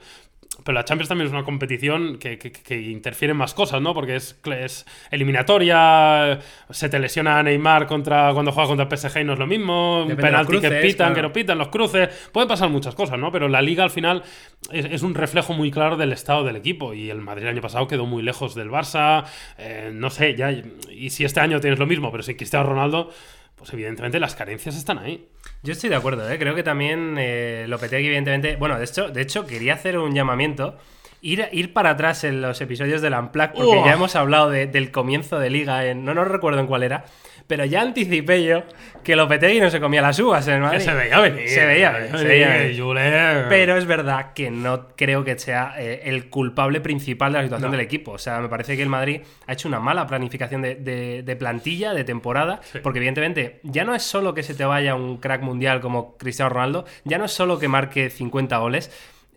Pero 0.65 0.75
la 0.75 0.85
Champions 0.85 1.09
también 1.09 1.27
es 1.27 1.33
una 1.33 1.45
competición 1.45 2.19
que, 2.19 2.39
que, 2.39 2.51
que 2.51 2.81
interfiere 2.81 3.33
en 3.33 3.37
más 3.37 3.55
cosas, 3.55 3.81
¿no? 3.81 3.95
Porque 3.95 4.17
es, 4.17 4.41
es 4.45 4.87
eliminatoria, 5.11 6.41
se 6.71 6.89
te 6.89 6.99
lesiona 6.99 7.43
Neymar 7.43 7.87
contra, 7.87 8.33
cuando 8.33 8.53
juega 8.53 8.69
contra 8.69 8.89
el 8.91 8.99
PSG 8.99 9.21
y 9.21 9.25
no 9.25 9.35
es 9.35 9.39
lo 9.39 9.47
mismo, 9.47 10.05
Depende 10.09 10.23
penalti 10.23 10.61
que 10.61 10.71
pitan, 10.71 10.97
claro. 10.97 11.15
que 11.15 11.23
no 11.23 11.33
pitan, 11.33 11.59
los 11.59 11.69
cruces, 11.69 12.09
pueden 12.33 12.49
pasar 12.49 12.71
muchas 12.71 12.95
cosas, 12.95 13.19
¿no? 13.19 13.31
Pero 13.31 13.49
la 13.49 13.63
liga 13.63 13.85
al 13.85 13.91
final 13.91 14.23
es, 14.71 14.87
es 14.87 15.03
un 15.03 15.15
reflejo 15.15 15.53
muy 15.53 15.71
claro 15.71 15.97
del 15.97 16.13
estado 16.13 16.45
del 16.45 16.57
equipo 16.57 16.95
y 16.95 17.11
el 17.11 17.21
Madrid 17.21 17.45
el 17.45 17.51
año 17.51 17.63
pasado 17.63 17.87
quedó 17.87 18.07
muy 18.07 18.23
lejos 18.23 18.55
del 18.55 18.71
Barça, 18.71 19.25
eh, 19.59 19.91
no 19.93 20.11
sé, 20.11 20.35
ya, 20.35 20.51
y 20.51 21.11
si 21.11 21.25
este 21.25 21.41
año 21.41 21.61
tienes 21.61 21.79
lo 21.79 21.87
mismo, 21.87 22.11
pero 22.11 22.23
sin 22.23 22.37
Cristiano 22.37 22.67
Ronaldo, 22.67 23.11
pues 23.57 23.73
evidentemente 23.73 24.21
las 24.21 24.35
carencias 24.35 24.77
están 24.77 24.99
ahí. 24.99 25.29
Yo 25.63 25.73
estoy 25.73 25.91
de 25.91 25.97
acuerdo, 25.97 26.31
¿eh? 26.31 26.39
creo 26.39 26.55
que 26.55 26.63
también 26.63 27.17
eh, 27.19 27.65
Lopetegui, 27.69 28.07
evidentemente. 28.07 28.57
Bueno, 28.57 28.79
de 28.79 28.85
hecho, 28.85 29.09
de 29.09 29.23
hecho, 29.23 29.47
quería 29.47 29.75
hacer 29.75 29.99
un 29.99 30.15
llamamiento. 30.15 30.77
Ir, 31.23 31.49
ir 31.53 31.73
para 31.73 31.91
atrás 31.91 32.25
en 32.25 32.41
los 32.43 32.61
episodios 32.61 33.01
del 33.03 33.15
Unplugged, 33.15 33.55
porque 33.55 33.79
Oh. 33.81 33.85
ya 33.87 33.95
hemos 33.95 34.15
hablado 34.17 34.51
de- 34.51 34.67
del 34.67 34.91
comienzo 34.91 35.39
de 35.39 35.51
liga, 35.51 35.85
en, 35.87 36.05
no 36.05 36.15
nos 36.15 36.29
recuerdo 36.29 36.61
en 36.61 36.67
cuál 36.67 36.83
era, 36.83 37.05
pero 37.47 37.65
ya 37.65 37.81
anticipé 37.81 38.43
yo 38.45 38.65
que 39.05 39.15
Lopetegui 39.17 39.61
no 39.61 39.71
se 39.71 39.81
comía 39.81 40.03
las 40.03 40.19
uvas 40.19 40.47
en 40.49 40.61
Madrid. 40.61 40.81
Se 40.81 40.93
veía 40.95 41.21
venir. 41.21 41.49
Se 41.49 41.65
veía 41.65 41.91
venir, 41.93 42.19
se 42.19 42.25
veía 42.25 42.49
venir. 42.49 42.81
Julen. 42.83 43.45
Pero 43.49 43.77
es 43.77 43.87
verdad 43.87 44.33
que 44.35 44.51
no 44.51 44.89
creo 44.97 45.25
que 45.25 45.39
sea 45.39 45.75
eh, 45.79 46.03
el 46.05 46.29
culpable 46.29 46.81
principal 46.81 47.33
de 47.33 47.39
la 47.39 47.45
situación 47.45 47.71
No. 47.71 47.77
del 47.77 47.87
equipo. 47.87 48.13
O 48.13 48.19
sea, 48.19 48.41
me 48.41 48.49
parece 48.49 48.77
que 48.77 48.83
el 48.83 48.89
Madrid 48.89 49.21
ha 49.47 49.53
hecho 49.53 49.69
una 49.69 49.79
mala 49.81 50.07
planificación 50.09 50.61
de, 50.63 50.75
de- 50.75 51.23
de 51.23 51.37
plantilla, 51.37 51.95
de 51.95 52.03
temporada, 52.05 52.61
Sí. 52.73 52.81
porque 52.83 52.99
evidentemente 52.99 53.61
ya 53.63 53.85
no 53.85 53.95
es 53.95 54.03
solo 54.03 54.35
que 54.35 54.43
se 54.43 54.55
te 54.55 54.65
vaya 54.65 54.95
un 54.97 55.19
crack 55.19 55.43
mundial 55.43 55.81
como 55.81 56.17
Cristiano 56.17 56.49
Ronaldo, 56.51 56.85
ya 57.05 57.17
no 57.19 57.25
es 57.27 57.33
solo 57.33 57.59
que 57.61 57.69
marque 57.69 58.11
50 58.11 58.57
goles, 58.59 58.91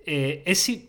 eh, 0.07 0.41
es 0.47 0.59
si- 0.59 0.88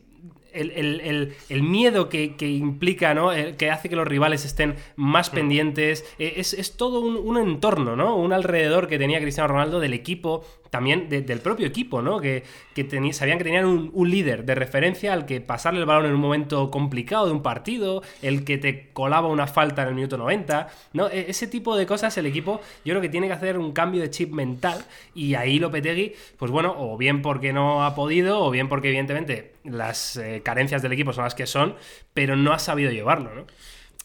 el, 0.52 1.62
miedo 1.62 2.08
que, 2.08 2.34
implica, 2.40 3.14
¿no? 3.14 3.30
que 3.56 3.70
hace 3.70 3.88
que 3.88 3.96
los 3.96 4.06
rivales 4.06 4.44
estén 4.44 4.76
más 4.96 5.32
mm. 5.32 5.34
pendientes. 5.34 6.04
Eh, 6.18 6.34
es, 6.36 6.76
todo 6.76 7.00
un, 7.00 7.36
entorno, 7.38 7.96
¿no? 7.96 8.16
Un 8.16 8.32
alrededor 8.32 8.88
que 8.88 8.98
tenía 8.98 9.20
Cristiano 9.20 9.48
Ronaldo 9.48 9.80
del 9.80 9.94
equipo, 9.94 10.44
también 10.70 11.08
del 11.08 11.40
propio 11.40 11.66
equipo, 11.66 12.00
¿no? 12.00 12.20
Que, 12.20 12.44
que 12.74 13.12
sabían 13.12 13.38
que 13.38 13.44
tenían 13.44 13.66
un, 13.66 14.10
líder 14.10 14.44
de 14.44 14.54
referencia 14.54 15.12
al 15.12 15.26
que 15.26 15.40
pasarle 15.40 15.80
el 15.80 15.86
balón 15.86 16.06
en 16.06 16.14
un 16.14 16.20
momento 16.20 16.70
complicado 16.70 17.26
de 17.26 17.32
un 17.32 17.42
partido, 17.42 18.02
el 18.22 18.44
que 18.44 18.58
te 18.58 18.88
colaba 18.92 19.28
una 19.28 19.46
falta 19.46 19.82
en 19.82 19.88
el 19.88 19.94
minuto 19.94 20.16
90, 20.16 20.68
¿no? 20.92 21.08
E, 21.08 21.30
ese 21.30 21.46
tipo 21.46 21.76
de 21.76 21.86
cosas 21.86 22.16
el 22.18 22.26
equipo 22.26 22.60
yo 22.84 22.92
creo 22.92 23.00
que 23.00 23.08
tiene 23.08 23.26
que 23.26 23.32
hacer 23.34 23.58
un 23.58 23.72
cambio 23.72 24.00
de 24.00 24.10
chip 24.10 24.32
mental 24.32 24.84
y 25.14 25.34
ahí 25.34 25.58
Lopetegui, 25.58 26.14
pues 26.38 26.50
bueno, 26.50 26.74
o 26.76 26.96
bien 26.96 27.22
porque 27.22 27.52
no 27.52 27.84
ha 27.84 27.94
podido, 27.94 28.40
o 28.40 28.50
bien 28.50 28.68
porque 28.68 28.88
evidentemente 28.88 29.54
las 29.64 30.16
eh, 30.16 30.42
carencias 30.44 30.82
del 30.82 30.92
equipo 30.92 31.12
son 31.12 31.24
las 31.24 31.34
que 31.34 31.46
son, 31.46 31.74
pero 32.14 32.36
no 32.36 32.52
ha 32.52 32.58
sabido 32.58 32.90
llevarlo, 32.90 33.34
¿no? 33.34 33.46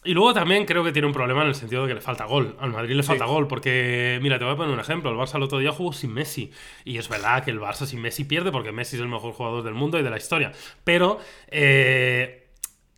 Y 0.06 0.14
luego 0.14 0.32
también 0.32 0.64
creo 0.64 0.84
que 0.84 0.92
tiene 0.92 1.06
un 1.06 1.12
problema 1.12 1.42
en 1.42 1.48
el 1.48 1.54
sentido 1.54 1.82
de 1.82 1.88
que 1.88 1.94
le 1.94 2.00
falta 2.00 2.24
gol. 2.24 2.56
Al 2.60 2.70
Madrid 2.70 2.94
le 2.94 3.02
falta 3.02 3.24
gol, 3.24 3.48
porque, 3.48 4.18
mira, 4.22 4.38
te 4.38 4.44
voy 4.44 4.54
a 4.54 4.56
poner 4.56 4.72
un 4.72 4.80
ejemplo. 4.80 5.10
El 5.10 5.16
Barça 5.16 5.36
el 5.36 5.42
otro 5.42 5.58
día 5.58 5.72
jugó 5.72 5.92
sin 5.92 6.14
Messi. 6.14 6.52
Y 6.84 6.98
es 6.98 7.08
verdad 7.08 7.44
que 7.44 7.50
el 7.50 7.60
Barça 7.60 7.86
sin 7.86 8.00
Messi 8.00 8.24
pierde, 8.24 8.52
porque 8.52 8.72
Messi 8.72 8.96
es 8.96 9.02
el 9.02 9.08
mejor 9.08 9.32
jugador 9.32 9.64
del 9.64 9.74
mundo 9.74 9.98
y 9.98 10.02
de 10.02 10.10
la 10.10 10.16
historia. 10.16 10.52
Pero, 10.84 11.18
eh, 11.48 12.45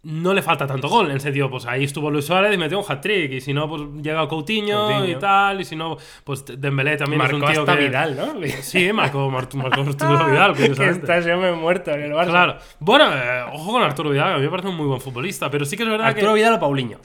no 0.03 0.33
le 0.33 0.43
falta 0.43 0.67
tanto 0.67 0.89
gol, 0.89 1.07
en 1.07 1.13
el 1.13 1.21
sentido, 1.21 1.51
pues 1.51 1.67
ahí 1.67 1.85
estuvo 1.85 2.11
Luis 2.11 2.25
Suárez 2.25 2.55
y 2.55 2.57
metió 2.57 2.79
un 2.79 2.85
hat-trick, 2.89 3.33
y 3.33 3.41
si 3.41 3.53
no, 3.53 3.69
pues 3.69 3.83
llega 4.01 4.29
Coutinho, 4.29 5.05
y 5.05 5.17
tal, 5.17 5.61
y 5.61 5.65
si 5.65 5.75
no, 5.75 5.97
pues 6.25 6.45
Dembélé 6.47 6.97
también 6.97 7.21
es 7.23 7.33
un 7.33 7.45
tío 7.45 7.65
que... 7.65 7.77
Vidal, 7.77 8.17
¿no? 8.17 8.47
Sí, 8.61 8.93
marcó, 8.93 9.29
marcó, 9.31 9.59
Arturo 9.81 10.27
Vidal, 10.27 10.55
que 10.55 10.67
está 10.67 11.21
me 11.37 11.53
muerto 11.53 11.91
en 11.91 12.03
el 12.03 12.13
Barça. 12.13 12.31
Claro. 12.31 12.57
Bueno, 12.79 13.07
eh, 13.13 13.45
ojo 13.53 13.73
con 13.73 13.83
Arturo 13.83 14.11
Vidal, 14.11 14.35
a 14.35 14.37
mí 14.37 14.45
me 14.45 14.51
parece 14.51 14.69
un 14.69 14.77
muy 14.77 14.87
buen 14.87 15.01
futbolista, 15.01 15.51
pero 15.51 15.65
sí 15.65 15.77
que 15.77 15.83
es 15.83 15.89
verdad 15.89 16.15
que... 16.15 16.21
Arturo 16.21 16.35
Vidal 16.35 16.55
o 16.55 16.61
Paulinho. 16.61 16.99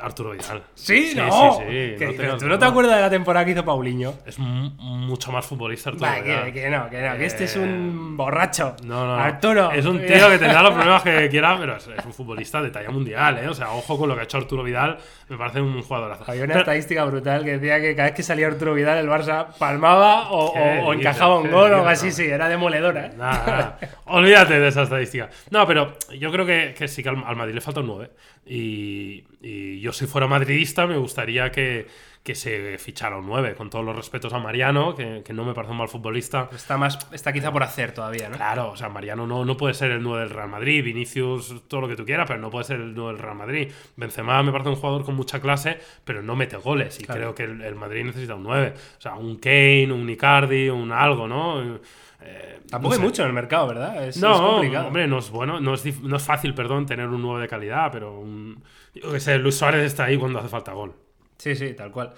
Arturo 0.00 0.30
Vidal. 0.30 0.62
Sí, 0.74 1.12
no. 1.16 1.58
Sí, 1.58 1.96
sí, 1.98 2.04
¿Tú 2.38 2.46
no 2.46 2.58
te 2.58 2.64
acuerdas 2.64 2.96
de 2.96 3.02
la 3.02 3.10
temporada 3.10 3.44
que 3.44 3.52
hizo 3.52 3.64
Paulinho? 3.64 4.14
Es 4.26 4.38
mucho 4.38 5.32
más 5.32 5.46
futbolista 5.46 5.90
Arturo 5.90 6.10
Vidal. 6.22 6.52
Que, 6.52 6.70
no, 6.70 6.88
que 6.88 7.02
no, 7.02 7.16
que 7.16 7.26
este 7.26 7.44
es 7.44 7.56
un 7.56 8.12
eh, 8.12 8.16
borracho. 8.16 8.76
No, 8.84 9.06
no. 9.06 9.14
Arturo. 9.16 9.70
Es 9.72 9.84
un 9.86 9.98
tío 9.98 10.28
que 10.30 10.38
tendrá 10.38 10.62
los 10.62 10.72
problemas 10.74 11.02
que 11.02 11.28
quiera, 11.28 11.56
pero 11.58 11.76
es, 11.76 11.88
un 12.04 12.12
futbolista 12.12 12.62
de 12.62 12.70
talla 12.70 12.90
mundial, 12.90 13.38
¿eh? 13.38 13.48
O 13.48 13.54
sea, 13.54 13.70
ojo 13.72 13.98
con 13.98 14.08
lo 14.08 14.14
que 14.14 14.22
ha 14.22 14.24
hecho 14.24 14.38
Arturo 14.38 14.62
Vidal. 14.62 14.98
Me 15.28 15.36
parece 15.36 15.60
un 15.60 15.82
jugadorazo. 15.82 16.24
Había 16.26 16.44
una 16.44 16.58
estadística 16.60 17.04
brutal 17.04 17.44
que 17.44 17.58
decía 17.58 17.80
que 17.80 17.94
cada 17.94 18.08
vez 18.08 18.16
que 18.16 18.22
salía 18.22 18.46
Arturo 18.46 18.74
Vidal, 18.74 18.98
el 18.98 19.08
Barça 19.08 19.48
palmaba 19.58 20.30
o, 20.30 20.92
encajaba 20.92 21.38
un 21.38 21.50
gol 21.50 21.72
o 21.72 21.76
algo 21.76 21.88
así. 21.88 22.10
Sí, 22.12 22.24
era 22.24 22.48
demoledora. 22.48 23.06
¿eh? 23.06 23.12
Nada, 23.16 23.78
Olvídate 24.06 24.58
de 24.58 24.68
esa 24.68 24.82
estadística. 24.82 25.28
No, 25.50 25.66
pero 25.66 25.94
yo 26.18 26.32
creo 26.32 26.46
que, 26.46 26.74
que 26.76 26.88
sí 26.88 27.02
que 27.02 27.08
al, 27.10 27.16
Madrid 27.16 27.54
le 27.54 27.60
falta 27.60 27.80
un 27.80 27.86
9. 27.88 28.10
Y, 28.46 29.24
y 29.42 29.80
yo, 29.80 29.87
si 29.92 30.06
fuera 30.06 30.26
madridista, 30.26 30.86
me 30.86 30.96
gustaría 30.96 31.50
que, 31.50 31.86
que 32.22 32.34
se 32.34 32.76
fichara 32.78 33.16
un 33.16 33.26
9, 33.26 33.54
con 33.54 33.70
todos 33.70 33.84
los 33.84 33.96
respetos 33.96 34.32
a 34.34 34.38
Mariano, 34.38 34.94
que, 34.94 35.22
no 35.32 35.44
me 35.44 35.54
parece 35.54 35.72
un 35.72 35.78
mal 35.78 35.88
futbolista. 35.88 36.50
Está 36.54 36.76
más 36.76 36.98
está 37.12 37.32
quizá 37.32 37.50
por 37.50 37.62
hacer 37.62 37.92
todavía, 37.92 38.28
¿no? 38.28 38.36
Claro, 38.36 38.72
o 38.72 38.76
sea, 38.76 38.90
Mariano 38.90 39.26
no, 39.26 39.44
no 39.46 39.56
puede 39.56 39.72
ser 39.72 39.92
el 39.92 40.02
9 40.02 40.24
del 40.24 40.30
Real 40.30 40.48
Madrid, 40.48 40.84
Vinicius, 40.84 41.62
todo 41.68 41.80
lo 41.80 41.88
que 41.88 41.96
tú 41.96 42.04
quieras, 42.04 42.26
pero 42.26 42.38
no 42.38 42.50
puede 42.50 42.64
ser 42.64 42.80
el 42.80 42.94
9 42.94 43.12
del 43.12 43.22
Real 43.22 43.36
Madrid. 43.36 43.72
Benzema 43.96 44.42
me 44.42 44.52
parece 44.52 44.70
un 44.70 44.76
jugador 44.76 45.04
con 45.04 45.14
mucha 45.14 45.40
clase, 45.40 45.78
pero 46.04 46.22
no 46.22 46.36
mete 46.36 46.56
goles, 46.56 47.00
y 47.00 47.04
creo 47.04 47.34
que 47.34 47.44
el, 47.44 47.74
Madrid 47.74 48.04
necesita 48.04 48.34
un 48.34 48.42
9. 48.42 48.74
O 48.98 49.00
sea, 49.00 49.14
un 49.14 49.36
Kane, 49.38 49.92
un 49.92 50.10
Icardi, 50.10 50.68
un 50.68 50.92
algo, 50.92 51.26
¿no? 51.28 51.78
Eh, 52.20 52.60
Tampoco 52.70 52.94
hay 52.94 53.00
mucho 53.00 53.22
en 53.22 53.28
el 53.28 53.34
mercado, 53.34 53.68
¿verdad? 53.68 54.06
Es, 54.06 54.16
no, 54.18 54.36
complicado. 54.52 54.88
hombre, 54.88 55.06
no 55.06 55.18
es 55.18 55.30
bueno, 55.30 55.60
no 55.60 55.74
es, 55.74 56.00
no 56.02 56.16
es 56.16 56.22
fácil, 56.22 56.54
perdón, 56.54 56.84
tener 56.86 57.08
un 57.08 57.22
9 57.22 57.42
de 57.42 57.48
calidad, 57.48 57.90
pero 57.92 58.18
un, 58.18 58.62
yo 58.94 59.12
que 59.12 59.20
sé, 59.20 59.38
Luis 59.38 59.56
Suárez 59.56 59.84
está 59.84 60.04
ahí 60.04 60.16
cuando 60.18 60.38
hace 60.38 60.48
falta 60.48 60.72
gol. 60.72 60.94
Sí, 61.38 61.54
sí, 61.54 61.74
tal 61.74 61.90
cual. 61.92 62.12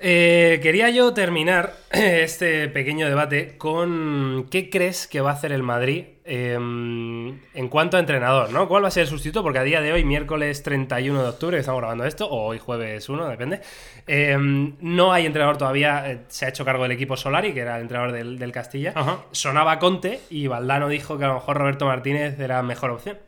Eh, 0.00 0.60
quería 0.62 0.90
yo 0.90 1.12
terminar 1.12 1.74
este 1.90 2.68
pequeño 2.68 3.08
debate 3.08 3.56
con 3.58 4.46
qué 4.50 4.70
crees 4.70 5.08
que 5.08 5.20
va 5.20 5.30
a 5.30 5.34
hacer 5.34 5.50
el 5.50 5.64
Madrid 5.64 6.04
em, 6.24 7.40
en 7.54 7.68
cuanto 7.68 7.96
a 7.96 8.00
entrenador, 8.00 8.52
¿no? 8.52 8.68
¿Cuál 8.68 8.84
va 8.84 8.88
a 8.88 8.90
ser 8.92 9.04
el 9.04 9.08
sustituto? 9.08 9.42
Porque 9.42 9.58
a 9.58 9.64
día 9.64 9.80
de 9.80 9.92
hoy, 9.92 10.04
miércoles 10.04 10.62
31 10.62 11.22
de 11.22 11.28
octubre, 11.28 11.56
que 11.56 11.60
estamos 11.60 11.80
grabando 11.80 12.04
esto, 12.04 12.28
o 12.28 12.46
hoy 12.46 12.58
jueves 12.58 13.08
1, 13.08 13.28
depende, 13.28 13.60
em, 14.06 14.76
no 14.80 15.12
hay 15.12 15.26
entrenador 15.26 15.56
todavía, 15.56 16.10
eh, 16.10 16.20
se 16.28 16.46
ha 16.46 16.48
hecho 16.50 16.64
cargo 16.64 16.84
del 16.84 16.92
equipo 16.92 17.16
Solari, 17.16 17.52
que 17.52 17.60
era 17.60 17.76
el 17.76 17.82
entrenador 17.82 18.12
del, 18.12 18.52
Castilla, 18.52 18.94
sonaba 19.32 19.78
Conte 19.78 20.20
y 20.30 20.46
Valdano 20.46 20.88
dijo 20.88 21.18
que 21.18 21.24
a 21.24 21.28
lo 21.28 21.34
mejor 21.34 21.58
Roberto 21.58 21.86
Martínez 21.86 22.38
era 22.38 22.62
mejor 22.62 22.90
opción. 22.90 23.18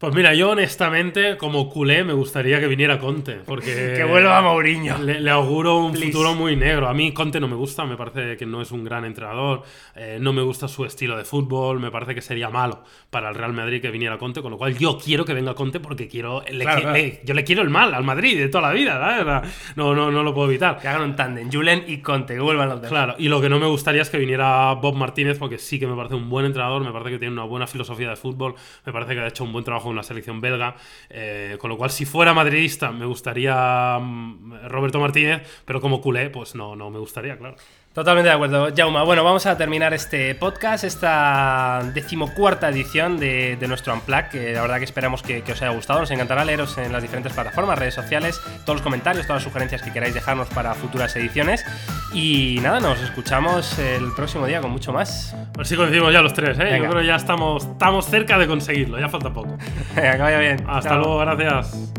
Pues 0.00 0.14
mira, 0.14 0.32
yo 0.32 0.48
honestamente, 0.48 1.36
como 1.36 1.68
culé, 1.68 2.04
me 2.04 2.14
gustaría 2.14 2.58
que 2.58 2.66
viniera 2.66 2.98
Conte. 2.98 3.34
Porque 3.44 3.92
que 3.98 4.02
vuelva 4.04 4.40
Mourinho. 4.40 4.96
Le, 4.96 5.28
auguro 5.28 5.76
un 5.76 5.94
futuro 5.94 6.32
muy 6.34 6.56
negro. 6.56 6.88
A 6.88 6.94
mí 6.94 7.12
Conte 7.12 7.38
no 7.38 7.48
me 7.48 7.54
gusta, 7.54 7.84
me 7.84 7.98
parece 7.98 8.38
que 8.38 8.46
no 8.46 8.62
es 8.62 8.72
un 8.72 8.82
gran 8.82 9.04
entrenador. 9.04 9.62
Eh, 9.94 10.16
no 10.18 10.32
me 10.32 10.40
gusta 10.40 10.68
su 10.68 10.86
estilo 10.86 11.18
de 11.18 11.24
fútbol. 11.26 11.80
Me 11.80 11.90
parece 11.90 12.14
que 12.14 12.22
sería 12.22 12.48
malo 12.48 12.82
para 13.10 13.28
el 13.28 13.34
Real 13.34 13.52
Madrid 13.52 13.82
que 13.82 13.90
viniera 13.90 14.16
Conte. 14.16 14.40
Con 14.40 14.52
lo 14.52 14.56
cual 14.56 14.74
yo 14.78 14.96
quiero 14.96 15.26
que 15.26 15.34
venga 15.34 15.52
Conte 15.52 15.80
porque 15.80 16.08
quiero. 16.08 16.42
yo 16.46 17.34
le 17.34 17.44
quiero 17.44 17.60
el 17.60 17.68
mal 17.68 17.92
al 17.92 18.02
Madrid 18.02 18.38
de 18.38 18.48
toda 18.48 18.68
la 18.68 18.72
vida. 18.72 19.42
No, 19.76 19.94
no, 19.94 20.10
no 20.10 20.22
lo 20.22 20.32
puedo 20.32 20.48
evitar. 20.48 20.78
Que 20.78 20.88
hagan 20.88 21.02
un 21.02 21.14
tándem, 21.14 21.52
Julen 21.52 21.84
y 21.86 21.98
Conte, 21.98 22.32
que 22.32 22.40
vuelvan 22.40 22.70
los 22.70 22.80
demás. 22.80 22.90
Claro, 22.90 23.16
y 23.18 23.28
lo 23.28 23.42
que 23.42 23.50
no 23.50 23.60
me 23.60 23.66
gustaría 23.66 24.00
es 24.00 24.08
que 24.08 24.16
viniera 24.16 24.72
Bob 24.72 24.94
Martínez 24.94 25.38
porque 25.38 25.58
sí 25.58 25.78
que 25.78 25.86
me 25.86 25.94
parece 25.94 26.14
un 26.14 26.30
buen 26.30 26.46
entrenador. 26.46 26.82
Me 26.82 26.90
parece 26.90 27.10
que 27.10 27.18
tiene 27.18 27.34
una 27.34 27.44
buena 27.44 27.66
filosofía 27.66 28.08
de 28.08 28.16
fútbol. 28.16 28.54
Me 28.86 28.94
parece 28.94 29.12
que 29.12 29.20
ha 29.20 29.26
hecho 29.28 29.44
un 29.44 29.52
buen 29.52 29.62
trabajo 29.62 29.89
en 29.92 29.96
la 29.96 30.02
selección 30.02 30.40
belga 30.40 30.76
eh, 31.08 31.56
con 31.58 31.70
lo 31.70 31.76
cual, 31.76 31.90
si 31.90 32.04
fuera 32.04 32.34
madridista, 32.34 32.90
me 32.90 33.06
gustaría 33.06 33.98
mm, 34.00 34.68
Roberto 34.68 35.00
Martínez, 35.00 35.42
pero 35.64 35.80
como 35.80 36.00
culé, 36.00 36.30
pues 36.30 36.54
no, 36.54 36.76
no 36.76 36.90
me 36.90 36.98
gustaría, 36.98 37.36
claro. 37.36 37.56
Totalmente 37.92 38.28
de 38.28 38.34
acuerdo, 38.34 38.68
Jauma. 38.74 39.02
Bueno, 39.02 39.24
vamos 39.24 39.46
a 39.46 39.56
terminar 39.56 39.92
este 39.92 40.36
podcast, 40.36 40.84
esta 40.84 41.82
decimocuarta 41.92 42.68
edición 42.68 43.18
de, 43.18 43.58
nuestro 43.66 43.92
Unplug, 43.92 44.28
que 44.28 44.52
la 44.52 44.62
verdad 44.62 44.78
que 44.78 44.84
esperamos 44.84 45.22
que, 45.22 45.42
os 45.42 45.60
haya 45.60 45.72
gustado. 45.72 45.98
Nos 45.98 46.10
encantará 46.12 46.44
leeros 46.44 46.78
en 46.78 46.92
las 46.92 47.02
diferentes 47.02 47.32
plataformas, 47.32 47.76
redes 47.76 47.94
sociales, 47.94 48.40
todos 48.64 48.76
los 48.76 48.82
comentarios, 48.82 49.26
todas 49.26 49.42
las 49.42 49.44
sugerencias 49.52 49.82
que 49.82 49.92
queráis 49.92 50.14
dejarnos 50.14 50.48
para 50.50 50.72
futuras 50.74 51.16
ediciones. 51.16 51.66
Y 52.14 52.60
nada, 52.62 52.78
nos 52.78 53.00
escuchamos 53.00 53.76
el 53.80 54.12
próximo 54.14 54.46
día 54.46 54.60
con 54.60 54.70
mucho 54.70 54.92
más. 54.92 55.34
Pues 55.52 55.66
sí 55.66 55.74
coincidimos 55.74 56.12
ya 56.12 56.22
los 56.22 56.32
tres, 56.32 56.60
¿eh? 56.60 56.78
Yo 56.78 56.88
creo 56.88 57.00
que 57.00 57.06
ya 57.06 57.16
estamos, 57.16 57.64
estamos 57.64 58.06
cerca 58.06 58.38
de 58.38 58.46
conseguirlo, 58.46 59.00
ya 59.00 59.08
falta 59.08 59.32
poco. 59.32 59.58
Venga, 59.96 60.12
que 60.12 60.22
vaya 60.22 60.38
bien. 60.38 60.64
Hasta 60.68 60.94
luego, 60.94 61.18
gracias. 61.18 61.92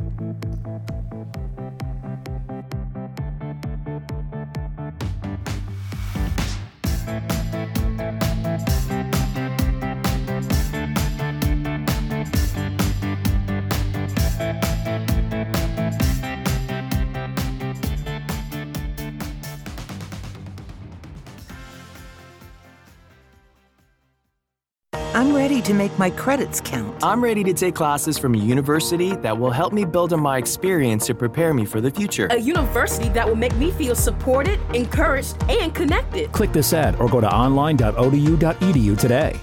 I'm 25.13 25.35
ready 25.35 25.61
to 25.63 25.73
make 25.73 25.97
my 25.99 26.09
credits 26.09 26.61
count. 26.61 26.95
I'm 27.03 27.21
ready 27.21 27.43
to 27.43 27.53
take 27.53 27.75
classes 27.75 28.17
from 28.17 28.33
a 28.33 28.37
university 28.37 29.13
that 29.17 29.37
will 29.37 29.51
help 29.51 29.73
me 29.73 29.83
build 29.83 30.13
on 30.13 30.21
my 30.21 30.37
experience 30.37 31.05
to 31.07 31.13
prepare 31.13 31.53
me 31.53 31.65
for 31.65 31.81
the 31.81 31.91
future. 31.91 32.27
A 32.31 32.37
university 32.37 33.09
that 33.09 33.27
will 33.27 33.35
make 33.35 33.53
me 33.57 33.71
feel 33.71 33.93
supported, 33.93 34.57
encouraged, 34.73 35.35
and 35.49 35.75
connected. 35.75 36.31
Click 36.31 36.53
this 36.53 36.71
ad 36.71 36.95
or 36.95 37.09
go 37.09 37.19
to 37.19 37.29
online.odu.edu 37.29 38.97
today. 38.97 39.37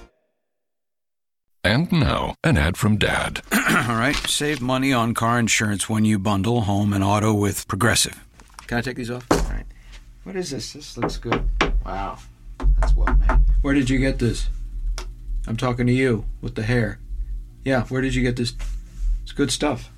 And 1.62 1.92
now, 1.92 2.35
an 2.42 2.57
ad 2.57 2.78
from 2.78 2.96
Dad. 2.96 3.42
All 3.52 3.94
right, 3.94 4.16
save 4.16 4.62
money 4.62 4.94
on 4.94 5.12
car 5.12 5.38
insurance 5.38 5.87
when 5.87 6.07
you 6.07 6.18
bundle 6.18 6.62
home 6.62 6.94
and 6.94 7.04
auto 7.04 7.35
with 7.35 7.68
Progressive. 7.68 8.24
Can 8.66 8.78
I 8.78 8.81
take 8.81 8.96
these 8.96 9.11
off? 9.11 9.26
All 9.31 9.38
right. 9.50 9.66
What 10.24 10.35
is 10.35 10.50
this? 10.50 10.72
This 10.72 10.96
looks 10.96 11.18
good. 11.18 11.46
Wow, 11.85 12.20
that's 12.81 12.94
well 12.94 13.14
made. 13.16 13.38
Where 13.61 13.74
did 13.74 13.90
you 13.90 13.98
get 13.98 14.18
this? 14.18 14.48
I'm 15.48 15.56
talking 15.56 15.87
to 15.87 15.92
you 15.92 16.26
with 16.42 16.56
the 16.56 16.62
hair. 16.62 16.98
Yeah, 17.64 17.84
where 17.84 18.02
did 18.02 18.14
you 18.14 18.20
get 18.22 18.37
this? 18.37 18.52
It's 19.22 19.32
good 19.32 19.50
stuff. 19.50 19.90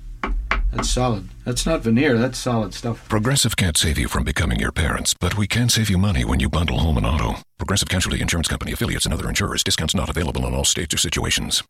That's 0.71 0.89
solid. 0.89 1.27
That's 1.43 1.65
not 1.65 1.81
veneer, 1.81 2.17
that's 2.17 2.39
solid 2.39 2.73
stuff. 2.73 3.09
Progressive 3.09 3.57
can't 3.57 3.75
save 3.75 3.97
you 3.97 4.07
from 4.07 4.23
becoming 4.23 4.59
your 4.59 4.71
parents, 4.71 5.13
but 5.13 5.37
we 5.37 5.47
can 5.47 5.67
save 5.67 5.89
you 5.89 5.97
money 5.97 6.23
when 6.23 6.39
you 6.39 6.47
bundle 6.47 6.79
home 6.79 6.95
and 6.95 7.05
auto. 7.05 7.35
Progressive 7.57 7.89
Casualty 7.89 8.21
Insurance 8.21 8.47
Company 8.47 8.71
affiliates 8.71 9.03
and 9.03 9.13
other 9.13 9.27
insurers. 9.27 9.61
Discounts 9.61 9.93
not 9.93 10.09
available 10.09 10.47
in 10.47 10.53
all 10.53 10.63
states 10.63 10.93
or 10.93 10.97
situations. 10.97 11.63